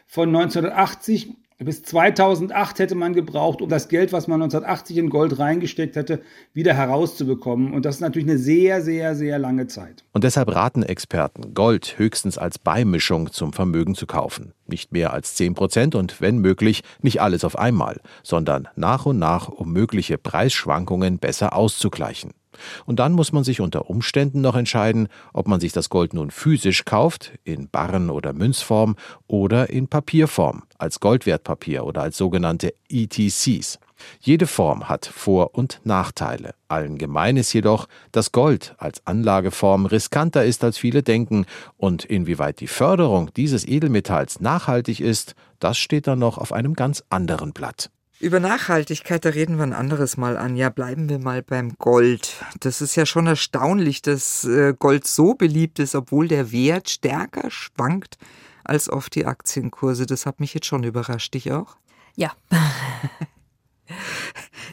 von 0.08 0.34
1980 0.34 1.36
bis 1.58 1.82
2008 1.82 2.78
hätte 2.78 2.94
man 2.94 3.14
gebraucht, 3.14 3.60
um 3.60 3.68
das 3.68 3.88
Geld, 3.88 4.12
was 4.12 4.28
man 4.28 4.40
1980 4.40 4.96
in 4.96 5.10
Gold 5.10 5.40
reingesteckt 5.40 5.96
hätte, 5.96 6.22
wieder 6.54 6.72
herauszubekommen. 6.72 7.72
Und 7.72 7.84
das 7.84 7.96
ist 7.96 8.00
natürlich 8.00 8.28
eine 8.28 8.38
sehr, 8.38 8.80
sehr, 8.80 9.16
sehr 9.16 9.40
lange 9.40 9.66
Zeit. 9.66 10.04
Und 10.12 10.22
deshalb 10.22 10.54
raten 10.54 10.84
Experten, 10.84 11.54
Gold 11.54 11.98
höchstens 11.98 12.38
als 12.38 12.60
Beimischung 12.60 13.32
zum 13.32 13.52
Vermögen 13.52 13.96
zu 13.96 14.06
kaufen. 14.06 14.52
Nicht 14.66 14.92
mehr 14.92 15.12
als 15.12 15.34
10 15.34 15.54
Prozent 15.54 15.94
und 15.96 16.20
wenn 16.20 16.38
möglich 16.38 16.82
nicht 17.02 17.20
alles 17.20 17.42
auf 17.42 17.58
einmal, 17.58 18.00
sondern 18.22 18.68
nach 18.76 19.04
und 19.04 19.18
nach, 19.18 19.48
um 19.48 19.72
mögliche 19.72 20.16
Preisschwankungen 20.16 21.18
besser 21.18 21.56
auszugleichen. 21.56 22.30
Und 22.86 22.98
dann 22.98 23.12
muss 23.12 23.32
man 23.32 23.44
sich 23.44 23.60
unter 23.60 23.90
Umständen 23.90 24.40
noch 24.40 24.56
entscheiden, 24.56 25.08
ob 25.32 25.48
man 25.48 25.60
sich 25.60 25.72
das 25.72 25.88
Gold 25.88 26.14
nun 26.14 26.30
physisch 26.30 26.84
kauft, 26.84 27.32
in 27.44 27.68
Barren- 27.68 28.10
oder 28.10 28.32
Münzform 28.32 28.96
oder 29.26 29.70
in 29.70 29.88
Papierform, 29.88 30.62
als 30.78 31.00
Goldwertpapier 31.00 31.84
oder 31.84 32.02
als 32.02 32.16
sogenannte 32.16 32.74
ETCs. 32.88 33.78
Jede 34.20 34.46
Form 34.46 34.88
hat 34.88 35.06
Vor- 35.06 35.54
und 35.54 35.80
Nachteile. 35.84 36.54
Allen 36.68 36.98
gemein 36.98 37.36
ist 37.36 37.52
jedoch, 37.52 37.88
dass 38.12 38.32
Gold 38.32 38.74
als 38.78 39.06
Anlageform 39.06 39.86
riskanter 39.86 40.44
ist, 40.44 40.64
als 40.64 40.78
viele 40.78 41.02
denken, 41.02 41.46
und 41.76 42.04
inwieweit 42.04 42.60
die 42.60 42.66
Förderung 42.66 43.32
dieses 43.34 43.66
Edelmetalls 43.66 44.40
nachhaltig 44.40 45.00
ist, 45.00 45.34
das 45.58 45.78
steht 45.78 46.06
dann 46.06 46.20
noch 46.20 46.38
auf 46.38 46.52
einem 46.52 46.74
ganz 46.74 47.02
anderen 47.10 47.52
Blatt. 47.52 47.90
Über 48.20 48.40
Nachhaltigkeit, 48.40 49.24
da 49.24 49.28
reden 49.28 49.58
wir 49.58 49.62
ein 49.62 49.72
anderes 49.72 50.16
Mal 50.16 50.36
an. 50.36 50.56
Ja, 50.56 50.70
bleiben 50.70 51.08
wir 51.08 51.20
mal 51.20 51.40
beim 51.40 51.74
Gold. 51.78 52.44
Das 52.58 52.80
ist 52.80 52.96
ja 52.96 53.06
schon 53.06 53.28
erstaunlich, 53.28 54.02
dass 54.02 54.42
äh, 54.44 54.74
Gold 54.76 55.06
so 55.06 55.34
beliebt 55.34 55.78
ist, 55.78 55.94
obwohl 55.94 56.26
der 56.26 56.50
Wert 56.50 56.90
stärker 56.90 57.48
schwankt 57.48 58.18
als 58.64 58.90
oft 58.90 59.14
die 59.14 59.24
Aktienkurse. 59.24 60.04
Das 60.04 60.26
hat 60.26 60.40
mich 60.40 60.52
jetzt 60.52 60.66
schon 60.66 60.82
überrascht. 60.82 61.32
Dich 61.32 61.52
auch? 61.52 61.76
Ja. 62.16 62.32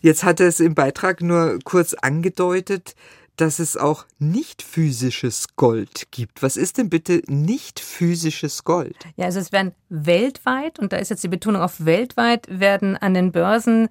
Jetzt 0.02 0.24
hat 0.24 0.40
er 0.40 0.48
es 0.48 0.60
im 0.60 0.76
Beitrag 0.76 1.22
nur 1.22 1.58
kurz 1.64 1.94
angedeutet 1.94 2.96
dass 3.38 3.60
es 3.60 3.78
auch 3.78 4.06
nicht 4.20 4.62
physisches 4.62 5.56
Gold 5.56 6.08
gibt. 6.12 6.42
Was 6.42 6.58
ist 6.58 6.78
denn 6.78 6.90
bitte 6.90 7.22
nicht 7.28 7.80
physisches 7.80 8.64
Gold? 8.64 8.96
Ja, 9.16 9.26
also 9.26 9.40
es 9.40 9.52
werden 9.52 9.74
weltweit, 9.90 10.80
und 10.80 10.94
da 10.94 10.98
ist 10.98 11.10
jetzt 11.10 11.24
die 11.24 11.30
Betonung 11.30 11.62
auf 11.62 11.86
weltweit, 11.86 12.48
werden 12.50 12.98
an 12.98 13.14
den 13.14 13.32
Börsen 13.32 13.90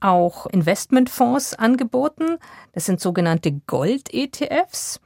auch 0.00 0.46
Investmentfonds 0.46 1.54
angeboten. 1.54 2.38
Das 2.72 2.86
sind 2.86 3.00
sogenannte 3.00 3.52
Gold-ETFs. 3.66 5.00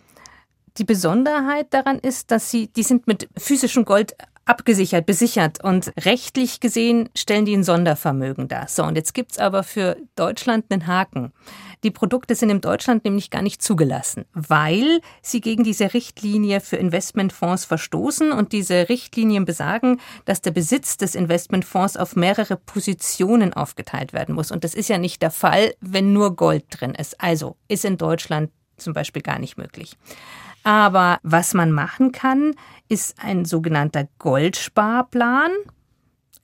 Die 0.79 0.85
Besonderheit 0.85 1.73
daran 1.73 1.99
ist, 1.99 2.31
dass 2.31 2.51
sie, 2.51 2.69
die 2.69 2.83
sind 2.83 3.07
mit 3.07 3.29
physischem 3.37 3.85
Gold 3.85 4.17
abgesichert, 4.45 5.07
besichert 5.07 5.63
und 5.63 5.93
rechtlich 6.01 6.61
gesehen 6.61 7.09
stellen 7.17 7.45
die 7.45 7.57
ein 7.57 7.65
Sondervermögen 7.65 8.49
dar. 8.49 8.69
So, 8.69 8.85
und 8.85 8.97
jetzt 8.97 9.15
gibt's 9.15 9.39
aber 9.39 9.63
für 9.63 9.97
Deutschland 10.17 10.67
einen 10.71 10.87
Haken. 10.87 11.33
Die 11.85 11.91
Produkte 11.91 12.35
sind 12.35 12.49
in 12.49 12.63
Deutschland 12.63 13.05
nämlich 13.05 13.31
gar 13.31 13.43
nicht 13.43 13.61
zugelassen, 13.61 14.25
weil 14.33 15.01
sie 15.21 15.43
gegen 15.43 15.65
diese 15.65 15.93
Richtlinie 15.93 16.61
für 16.61 16.77
Investmentfonds 16.77 17.67
verstoßen 17.67 18.33
und 18.33 18.53
diese 18.53 18.89
Richtlinien 18.89 19.45
besagen, 19.45 20.01
dass 20.25 20.41
der 20.41 20.53
Besitz 20.53 20.97
des 20.97 21.15
Investmentfonds 21.15 21.99
auf 21.99 22.17
mehrere 22.17 22.57
Positionen 22.57 23.53
aufgeteilt 23.53 24.15
werden 24.15 24.35
muss. 24.35 24.51
Und 24.51 24.65
das 24.65 24.75
ist 24.75 24.89
ja 24.89 24.97
nicht 24.97 25.21
der 25.21 25.31
Fall, 25.31 25.75
wenn 25.81 26.15
nur 26.15 26.37
Gold 26.37 26.65
drin 26.71 26.95
ist. 26.95 27.21
Also 27.21 27.57
ist 27.69 27.85
in 27.85 27.99
Deutschland 27.99 28.51
zum 28.79 28.95
Beispiel 28.95 29.21
gar 29.21 29.39
nicht 29.39 29.59
möglich. 29.59 29.99
Aber 30.63 31.19
was 31.23 31.53
man 31.53 31.71
machen 31.71 32.13
kann, 32.13 32.55
ist 32.89 33.17
ein 33.23 33.45
sogenannter 33.45 34.09
Goldsparplan 34.19 35.51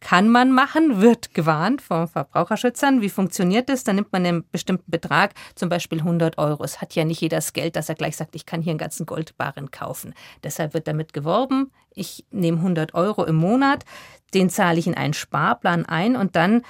kann 0.00 0.28
man 0.28 0.50
machen, 0.50 1.00
wird 1.00 1.34
gewarnt 1.34 1.82
von 1.82 2.08
Verbraucherschützern. 2.08 3.02
Wie 3.02 3.10
funktioniert 3.10 3.68
das? 3.68 3.84
Da 3.84 3.92
nimmt 3.92 4.12
man 4.12 4.24
einen 4.24 4.48
bestimmten 4.50 4.90
Betrag, 4.90 5.34
zum 5.54 5.68
Beispiel 5.68 5.98
100 5.98 6.38
Euro. 6.38 6.64
Es 6.64 6.80
hat 6.80 6.94
ja 6.94 7.04
nicht 7.04 7.20
jeder 7.20 7.36
das 7.36 7.52
Geld, 7.52 7.76
dass 7.76 7.88
er 7.88 7.94
gleich 7.94 8.16
sagt, 8.16 8.34
ich 8.34 8.46
kann 8.46 8.60
hier 8.62 8.70
einen 8.70 8.78
ganzen 8.78 9.06
Goldbarren 9.06 9.70
kaufen. 9.70 10.14
Deshalb 10.42 10.74
wird 10.74 10.88
damit 10.88 11.12
geworben, 11.12 11.70
ich 11.94 12.24
nehme 12.30 12.58
100 12.58 12.94
Euro 12.94 13.24
im 13.24 13.36
Monat, 13.36 13.84
den 14.34 14.50
zahle 14.50 14.78
ich 14.78 14.86
in 14.86 14.94
einen 14.94 15.14
Sparplan 15.14 15.86
ein 15.86 16.16
und 16.16 16.36
dann 16.36 16.62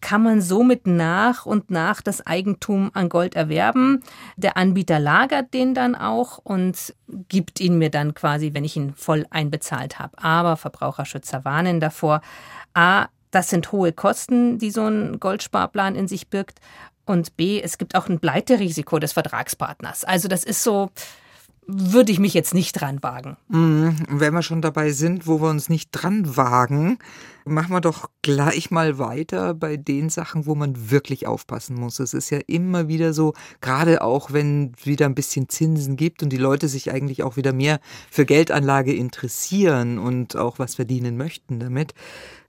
kann 0.00 0.22
man 0.22 0.40
somit 0.40 0.86
nach 0.86 1.46
und 1.46 1.70
nach 1.70 2.00
das 2.02 2.26
Eigentum 2.26 2.90
an 2.94 3.08
Gold 3.08 3.34
erwerben. 3.34 4.02
Der 4.36 4.56
Anbieter 4.56 4.98
lagert 4.98 5.52
den 5.54 5.74
dann 5.74 5.94
auch 5.94 6.38
und 6.38 6.94
gibt 7.28 7.60
ihn 7.60 7.78
mir 7.78 7.90
dann 7.90 8.14
quasi, 8.14 8.54
wenn 8.54 8.64
ich 8.64 8.76
ihn 8.76 8.94
voll 8.94 9.26
einbezahlt 9.30 9.98
habe. 9.98 10.18
Aber 10.22 10.56
Verbraucherschützer 10.56 11.44
warnen 11.44 11.80
davor, 11.80 12.20
a, 12.74 13.06
das 13.30 13.50
sind 13.50 13.72
hohe 13.72 13.92
Kosten, 13.92 14.58
die 14.58 14.70
so 14.70 14.86
ein 14.86 15.20
Goldsparplan 15.20 15.94
in 15.94 16.08
sich 16.08 16.28
birgt. 16.28 16.60
Und 17.04 17.36
B, 17.36 17.60
es 17.60 17.78
gibt 17.78 17.94
auch 17.94 18.08
ein 18.08 18.20
Pleiterisiko 18.20 18.98
des 18.98 19.12
Vertragspartners. 19.12 20.04
Also 20.04 20.28
das 20.28 20.44
ist 20.44 20.62
so, 20.62 20.90
würde 21.70 22.10
ich 22.10 22.18
mich 22.18 22.32
jetzt 22.32 22.54
nicht 22.54 22.72
dran 22.72 23.02
wagen. 23.02 23.36
Mhm. 23.48 23.96
Wenn 24.08 24.32
wir 24.32 24.42
schon 24.42 24.62
dabei 24.62 24.90
sind, 24.90 25.26
wo 25.26 25.40
wir 25.42 25.50
uns 25.50 25.68
nicht 25.68 25.90
dran 25.92 26.34
wagen, 26.36 26.98
machen 27.44 27.72
wir 27.72 27.82
doch 27.82 28.08
gleich 28.22 28.70
mal 28.70 28.98
weiter 28.98 29.52
bei 29.52 29.76
den 29.76 30.08
Sachen, 30.08 30.46
wo 30.46 30.54
man 30.54 30.90
wirklich 30.90 31.26
aufpassen 31.26 31.76
muss. 31.76 31.98
Es 31.98 32.14
ist 32.14 32.30
ja 32.30 32.38
immer 32.46 32.88
wieder 32.88 33.12
so, 33.12 33.34
gerade 33.60 34.00
auch 34.00 34.32
wenn 34.32 34.72
wieder 34.82 35.04
ein 35.04 35.14
bisschen 35.14 35.50
Zinsen 35.50 35.96
gibt 35.96 36.22
und 36.22 36.30
die 36.30 36.38
Leute 36.38 36.68
sich 36.68 36.90
eigentlich 36.90 37.22
auch 37.22 37.36
wieder 37.36 37.52
mehr 37.52 37.80
für 38.10 38.24
Geldanlage 38.24 38.94
interessieren 38.94 39.98
und 39.98 40.36
auch 40.36 40.58
was 40.58 40.76
verdienen 40.76 41.18
möchten 41.18 41.60
damit, 41.60 41.92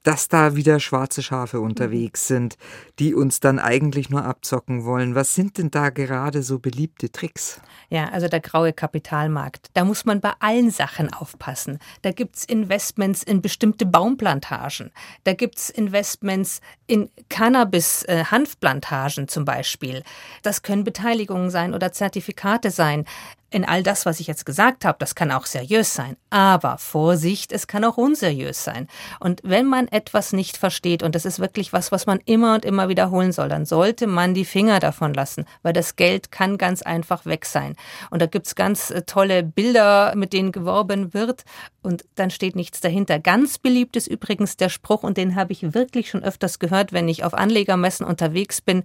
dass 0.04 0.28
da 0.28 0.56
wieder 0.56 0.80
schwarze 0.80 1.22
Schafe 1.22 1.60
unterwegs 1.60 2.28
sind, 2.28 2.56
die 3.00 3.14
uns 3.14 3.40
dann 3.40 3.60
eigentlich 3.60 4.10
nur 4.10 4.24
abzocken 4.24 4.86
wollen. 4.86 5.16
Was 5.16 5.36
sind 5.36 5.58
denn 5.58 5.72
da 5.72 5.90
gerade 5.90 6.42
so 6.42 6.60
beliebte 6.60 7.12
Tricks? 7.12 7.60
Ja, 7.90 8.10
also 8.10 8.28
der 8.28 8.40
graue 8.40 8.72
Kapitalmarkt. 8.72 9.68
Da 9.74 9.84
muss 9.84 10.06
man 10.06 10.22
bei 10.22 10.34
allen 10.40 10.72
Sachen 10.72 11.12
aufpassen. 11.14 11.80
Da 12.02 12.12
gibt's 12.12 12.46
Investments 12.46 13.24
in 13.24 13.42
bestimmte 13.42 13.86
Baumplantagen. 13.86 14.92
Da 15.24 15.34
gibt's 15.34 15.70
Investments 15.70 16.62
in 16.88 17.10
Cannabis-Hanfplantagen 17.30 19.28
zum 19.28 19.44
Beispiel. 19.44 20.04
Das 20.44 20.62
können 20.62 20.84
Beteiligungen 20.84 21.50
sein 21.50 21.74
oder 21.74 21.92
Zertifikate 21.92 22.72
sein 22.72 23.06
in 23.52 23.66
all 23.66 23.84
das, 23.84 24.06
was 24.06 24.20
ich 24.20 24.28
jetzt 24.28 24.46
gesagt 24.46 24.86
habe, 24.86 24.98
das 25.00 25.16
kann 25.16 25.32
auch 25.32 25.46
seriös 25.46 25.94
sein. 25.94 26.16
Aber 26.30 26.78
Vorsicht, 26.78 27.52
es 27.52 27.68
kann 27.68 27.84
auch 27.84 27.98
unseriös 27.98 28.64
sein. 28.64 28.88
Und 29.20 29.42
wenn 29.44 29.66
man 29.66 29.88
etwas 29.88 30.34
nicht 30.34 30.58
versteht, 30.58 31.02
und 31.02 31.16
das 31.16 31.26
ist 31.26 31.40
wirklich 31.40 31.74
was, 31.74 31.92
was 31.92 32.06
man 32.06 32.20
immer 32.26 32.54
und 32.56 32.66
immer 32.66 32.90
wiederholen 32.90 33.32
soll, 33.32 33.50
dann 33.50 33.66
sollte 33.66 34.08
man 34.08 34.34
die 34.34 34.46
Finger 34.46 34.80
davon 34.80 35.14
lassen, 35.14 35.46
weil 35.64 35.74
das 35.74 35.96
Geld 35.96 36.32
kann 36.32 36.58
ganz 36.58 36.82
einfach 36.82 37.26
weg 37.26 37.46
sein. 37.46 37.76
Und 38.12 38.22
da 38.22 38.28
gibt's 38.28 38.56
ganz 38.56 38.92
äh, 38.92 39.02
tolle 39.04 39.44
Bilder, 39.44 40.14
mit 40.16 40.34
denen 40.34 40.52
geworben 40.52 41.14
wird, 41.14 41.44
und 41.82 42.04
dann 42.16 42.30
steht 42.30 42.56
nichts 42.56 42.82
dahinter. 42.82 43.20
Ganz 43.20 43.58
beliebt 43.58 43.96
ist 43.96 44.08
übrigens 44.08 44.58
der 44.58 44.70
Spruch, 44.70 45.04
und 45.04 45.18
den 45.18 45.36
habe 45.36 45.54
ich 45.54 45.74
wirklich 45.74 46.10
schon 46.10 46.24
öfters 46.24 46.60
gehört, 46.60 46.94
wenn 46.94 47.08
ich 47.08 47.24
auf 47.24 47.34
Anlegermessen 47.34 48.06
unterwegs 48.06 48.62
bin 48.62 48.84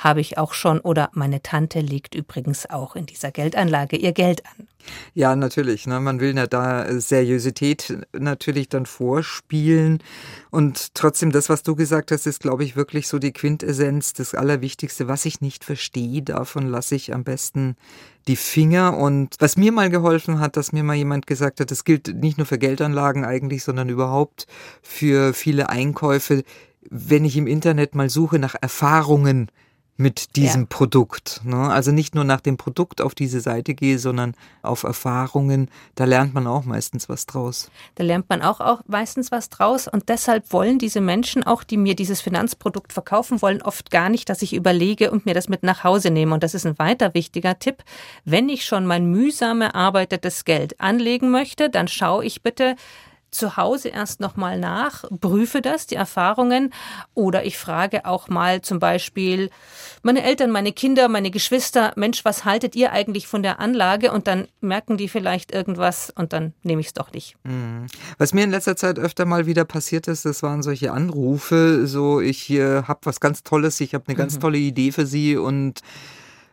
habe 0.00 0.20
ich 0.22 0.38
auch 0.38 0.54
schon 0.54 0.80
oder 0.80 1.10
meine 1.12 1.42
Tante 1.42 1.80
legt 1.80 2.14
übrigens 2.14 2.68
auch 2.68 2.96
in 2.96 3.04
dieser 3.04 3.30
Geldanlage 3.30 3.96
ihr 3.96 4.12
Geld 4.12 4.42
an. 4.46 4.66
Ja, 5.12 5.36
natürlich. 5.36 5.86
Ne? 5.86 6.00
Man 6.00 6.20
will 6.20 6.34
ja 6.34 6.46
da 6.46 7.00
Seriosität 7.00 7.98
natürlich 8.18 8.70
dann 8.70 8.86
vorspielen. 8.86 10.02
Und 10.50 10.94
trotzdem, 10.94 11.32
das, 11.32 11.50
was 11.50 11.62
du 11.62 11.76
gesagt 11.76 12.12
hast, 12.12 12.26
ist, 12.26 12.40
glaube 12.40 12.64
ich, 12.64 12.76
wirklich 12.76 13.08
so 13.08 13.18
die 13.18 13.32
Quintessenz, 13.32 14.14
das 14.14 14.34
Allerwichtigste. 14.34 15.06
Was 15.06 15.26
ich 15.26 15.42
nicht 15.42 15.64
verstehe, 15.64 16.22
davon 16.22 16.66
lasse 16.66 16.94
ich 16.94 17.12
am 17.12 17.22
besten 17.22 17.76
die 18.26 18.36
Finger. 18.36 18.96
Und 18.96 19.36
was 19.38 19.58
mir 19.58 19.70
mal 19.70 19.90
geholfen 19.90 20.40
hat, 20.40 20.56
dass 20.56 20.72
mir 20.72 20.82
mal 20.82 20.96
jemand 20.96 21.26
gesagt 21.26 21.60
hat, 21.60 21.70
das 21.70 21.84
gilt 21.84 22.14
nicht 22.16 22.38
nur 22.38 22.46
für 22.46 22.58
Geldanlagen 22.58 23.26
eigentlich, 23.26 23.62
sondern 23.64 23.90
überhaupt 23.90 24.46
für 24.80 25.34
viele 25.34 25.68
Einkäufe. 25.68 26.42
Wenn 26.88 27.26
ich 27.26 27.36
im 27.36 27.46
Internet 27.46 27.94
mal 27.94 28.08
suche 28.08 28.38
nach 28.38 28.54
Erfahrungen, 28.58 29.50
mit 30.00 30.34
diesem 30.36 30.62
ja. 30.62 30.66
Produkt. 30.68 31.42
Ne? 31.44 31.70
Also 31.70 31.92
nicht 31.92 32.14
nur 32.14 32.24
nach 32.24 32.40
dem 32.40 32.56
Produkt 32.56 33.02
auf 33.02 33.14
diese 33.14 33.40
Seite 33.40 33.74
gehe, 33.74 33.98
sondern 33.98 34.34
auf 34.62 34.82
Erfahrungen. 34.82 35.68
Da 35.94 36.06
lernt 36.06 36.32
man 36.32 36.46
auch 36.46 36.64
meistens 36.64 37.10
was 37.10 37.26
draus. 37.26 37.70
Da 37.96 38.04
lernt 38.04 38.28
man 38.30 38.40
auch, 38.40 38.60
auch 38.60 38.80
meistens 38.86 39.30
was 39.30 39.50
draus. 39.50 39.88
Und 39.88 40.08
deshalb 40.08 40.52
wollen 40.52 40.78
diese 40.78 41.02
Menschen 41.02 41.44
auch, 41.44 41.62
die 41.62 41.76
mir 41.76 41.94
dieses 41.94 42.22
Finanzprodukt 42.22 42.94
verkaufen 42.94 43.42
wollen, 43.42 43.60
oft 43.60 43.90
gar 43.90 44.08
nicht, 44.08 44.30
dass 44.30 44.40
ich 44.40 44.54
überlege 44.54 45.10
und 45.10 45.26
mir 45.26 45.34
das 45.34 45.48
mit 45.50 45.62
nach 45.62 45.84
Hause 45.84 46.10
nehme. 46.10 46.32
Und 46.32 46.42
das 46.42 46.54
ist 46.54 46.66
ein 46.66 46.78
weiter 46.78 47.12
wichtiger 47.12 47.58
Tipp. 47.58 47.84
Wenn 48.24 48.48
ich 48.48 48.64
schon 48.64 48.86
mein 48.86 49.04
mühsam 49.04 49.60
erarbeitetes 49.60 50.46
Geld 50.46 50.80
anlegen 50.80 51.30
möchte, 51.30 51.68
dann 51.68 51.88
schaue 51.88 52.24
ich 52.24 52.42
bitte, 52.42 52.74
zu 53.30 53.56
Hause 53.56 53.88
erst 53.88 54.20
nochmal 54.20 54.58
nach, 54.58 55.04
prüfe 55.20 55.60
das, 55.62 55.86
die 55.86 55.94
Erfahrungen, 55.94 56.72
oder 57.14 57.44
ich 57.44 57.58
frage 57.58 58.04
auch 58.04 58.28
mal 58.28 58.62
zum 58.62 58.78
Beispiel 58.78 59.50
meine 60.02 60.22
Eltern, 60.22 60.50
meine 60.50 60.72
Kinder, 60.72 61.08
meine 61.08 61.30
Geschwister, 61.30 61.92
Mensch, 61.96 62.24
was 62.24 62.44
haltet 62.44 62.74
ihr 62.74 62.92
eigentlich 62.92 63.26
von 63.26 63.42
der 63.42 63.60
Anlage? 63.60 64.12
Und 64.12 64.26
dann 64.26 64.48
merken 64.60 64.96
die 64.96 65.08
vielleicht 65.08 65.52
irgendwas 65.52 66.12
und 66.14 66.32
dann 66.32 66.54
nehme 66.62 66.80
ich 66.80 66.88
es 66.88 66.92
doch 66.94 67.12
nicht. 67.12 67.36
Mhm. 67.44 67.86
Was 68.18 68.32
mir 68.32 68.44
in 68.44 68.50
letzter 68.50 68.76
Zeit 68.76 68.98
öfter 68.98 69.26
mal 69.26 69.46
wieder 69.46 69.64
passiert 69.64 70.08
ist, 70.08 70.24
das 70.24 70.42
waren 70.42 70.62
solche 70.62 70.92
Anrufe, 70.92 71.86
so 71.86 72.20
ich 72.20 72.50
äh, 72.50 72.82
habe 72.82 73.00
was 73.04 73.20
ganz 73.20 73.42
Tolles, 73.42 73.80
ich 73.80 73.94
habe 73.94 74.04
eine 74.08 74.16
ganz 74.16 74.36
mhm. 74.36 74.40
tolle 74.40 74.58
Idee 74.58 74.92
für 74.92 75.06
Sie 75.06 75.36
und 75.36 75.80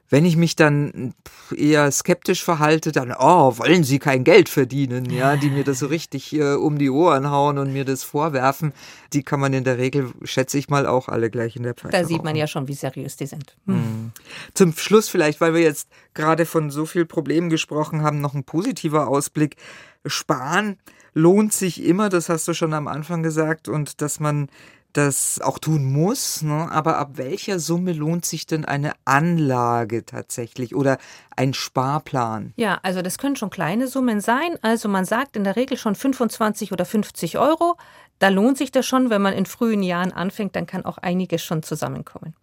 wenn 0.10 0.26
ich 0.26 0.38
mich 0.38 0.56
dann 0.56 1.14
eher 1.56 1.92
skeptisch 1.92 2.44
verhalte, 2.44 2.92
dann, 2.92 3.14
oh, 3.18 3.58
wollen 3.58 3.84
Sie 3.84 4.00
kein 4.00 4.24
Geld 4.24 4.48
verdienen, 4.48 5.10
ja, 5.10 5.36
die 5.36 5.50
mir 5.50 5.64
das 5.64 5.80
so 5.80 5.88
richtig 5.88 6.34
äh, 6.34 6.54
um 6.54 6.78
die 6.78 6.90
Ohren 6.90 7.30
hauen 7.30 7.58
und 7.58 7.74
mir 7.74 7.84
das 7.84 8.04
vorwerfen, 8.04 8.74
die 9.14 9.24
kann 9.24 9.40
man 9.40 9.54
in 9.54 9.64
der 9.64 9.78
Regel, 9.78 10.12
schätze 10.24 10.58
ich 10.58 10.70
mal, 10.70 10.86
auch 10.86 11.10
alle 11.10 11.30
gleich 11.30 11.56
in 11.56 11.64
der 11.64 11.74
Pfeife 11.74 11.92
Da 11.92 12.06
sieht 12.06 12.24
man 12.24 12.36
ja 12.36 12.48
schon, 12.48 12.68
wie 12.68 12.74
seriös 12.74 13.18
die 13.18 13.26
sind. 13.26 13.56
Hm. 13.66 13.76
Mhm. 13.76 14.12
Zum 14.54 14.74
Schluss 14.74 15.10
vielleicht, 15.10 15.42
weil 15.42 15.54
wir 15.54 15.62
jetzt 15.62 15.90
gerade 16.14 16.46
von 16.46 16.72
so 16.72 16.86
viel 16.86 17.06
Problemen 17.06 17.50
gesprochen 17.50 18.02
haben, 18.02 18.22
noch 18.22 18.34
ein 18.34 18.44
positiver 18.44 19.08
Ausblick. 19.08 19.58
Sparen 20.06 20.78
lohnt 21.14 21.52
sich 21.52 21.84
immer, 21.84 22.10
das 22.10 22.30
hast 22.30 22.48
du 22.48 22.54
schon 22.54 22.74
am 22.74 22.88
Anfang 22.88 23.24
gesagt, 23.24 23.68
und 23.68 24.02
dass 24.02 24.20
man 24.20 24.50
das 24.98 25.40
auch 25.42 25.60
tun 25.60 25.86
muss. 25.86 26.42
Ne? 26.42 26.70
Aber 26.72 26.98
ab 26.98 27.12
welcher 27.16 27.60
Summe 27.60 27.94
lohnt 27.94 28.26
sich 28.26 28.48
denn 28.48 28.66
eine 28.66 28.94
Anlage 29.06 30.06
tatsächlich 30.06 30.76
oder 30.76 30.98
ein 31.36 31.54
Sparplan? 31.54 32.54
Ja, 32.56 32.80
also 32.84 33.02
das 33.02 33.18
können 33.18 33.36
schon 33.36 33.50
kleine 33.50 33.88
Summen 33.88 34.22
sein. 34.22 34.58
Also 34.62 34.90
man 34.90 35.06
sagt 35.06 35.36
in 35.36 35.44
der 35.44 35.56
Regel 35.56 35.78
schon 35.78 35.96
25 35.96 36.72
oder 36.72 36.86
50 36.86 37.38
Euro. 37.38 37.78
Da 38.20 38.30
lohnt 38.30 38.58
sich 38.58 38.72
das 38.72 38.86
schon, 38.86 39.10
wenn 39.10 39.22
man 39.22 39.34
in 39.34 39.46
frühen 39.46 39.84
Jahren 39.84 40.12
anfängt, 40.12 40.56
dann 40.56 40.66
kann 40.66 40.86
auch 40.86 40.98
einiges 40.98 41.44
schon 41.44 41.62
zusammenkommen. 41.62 42.34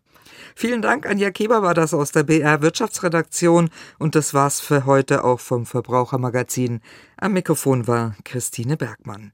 Vielen 0.54 0.82
Dank, 0.82 1.06
Anja 1.06 1.32
Keber 1.32 1.62
war 1.62 1.74
das 1.74 1.92
aus 1.92 2.12
der 2.12 2.22
BR 2.22 2.62
Wirtschaftsredaktion 2.62 3.70
und 3.98 4.14
das 4.14 4.34
war's 4.34 4.60
für 4.60 4.86
heute 4.86 5.24
auch 5.24 5.40
vom 5.40 5.66
Verbrauchermagazin. 5.66 6.80
Am 7.16 7.32
Mikrofon 7.32 7.88
war 7.88 8.14
Christine 8.24 8.76
Bergmann. 8.76 9.32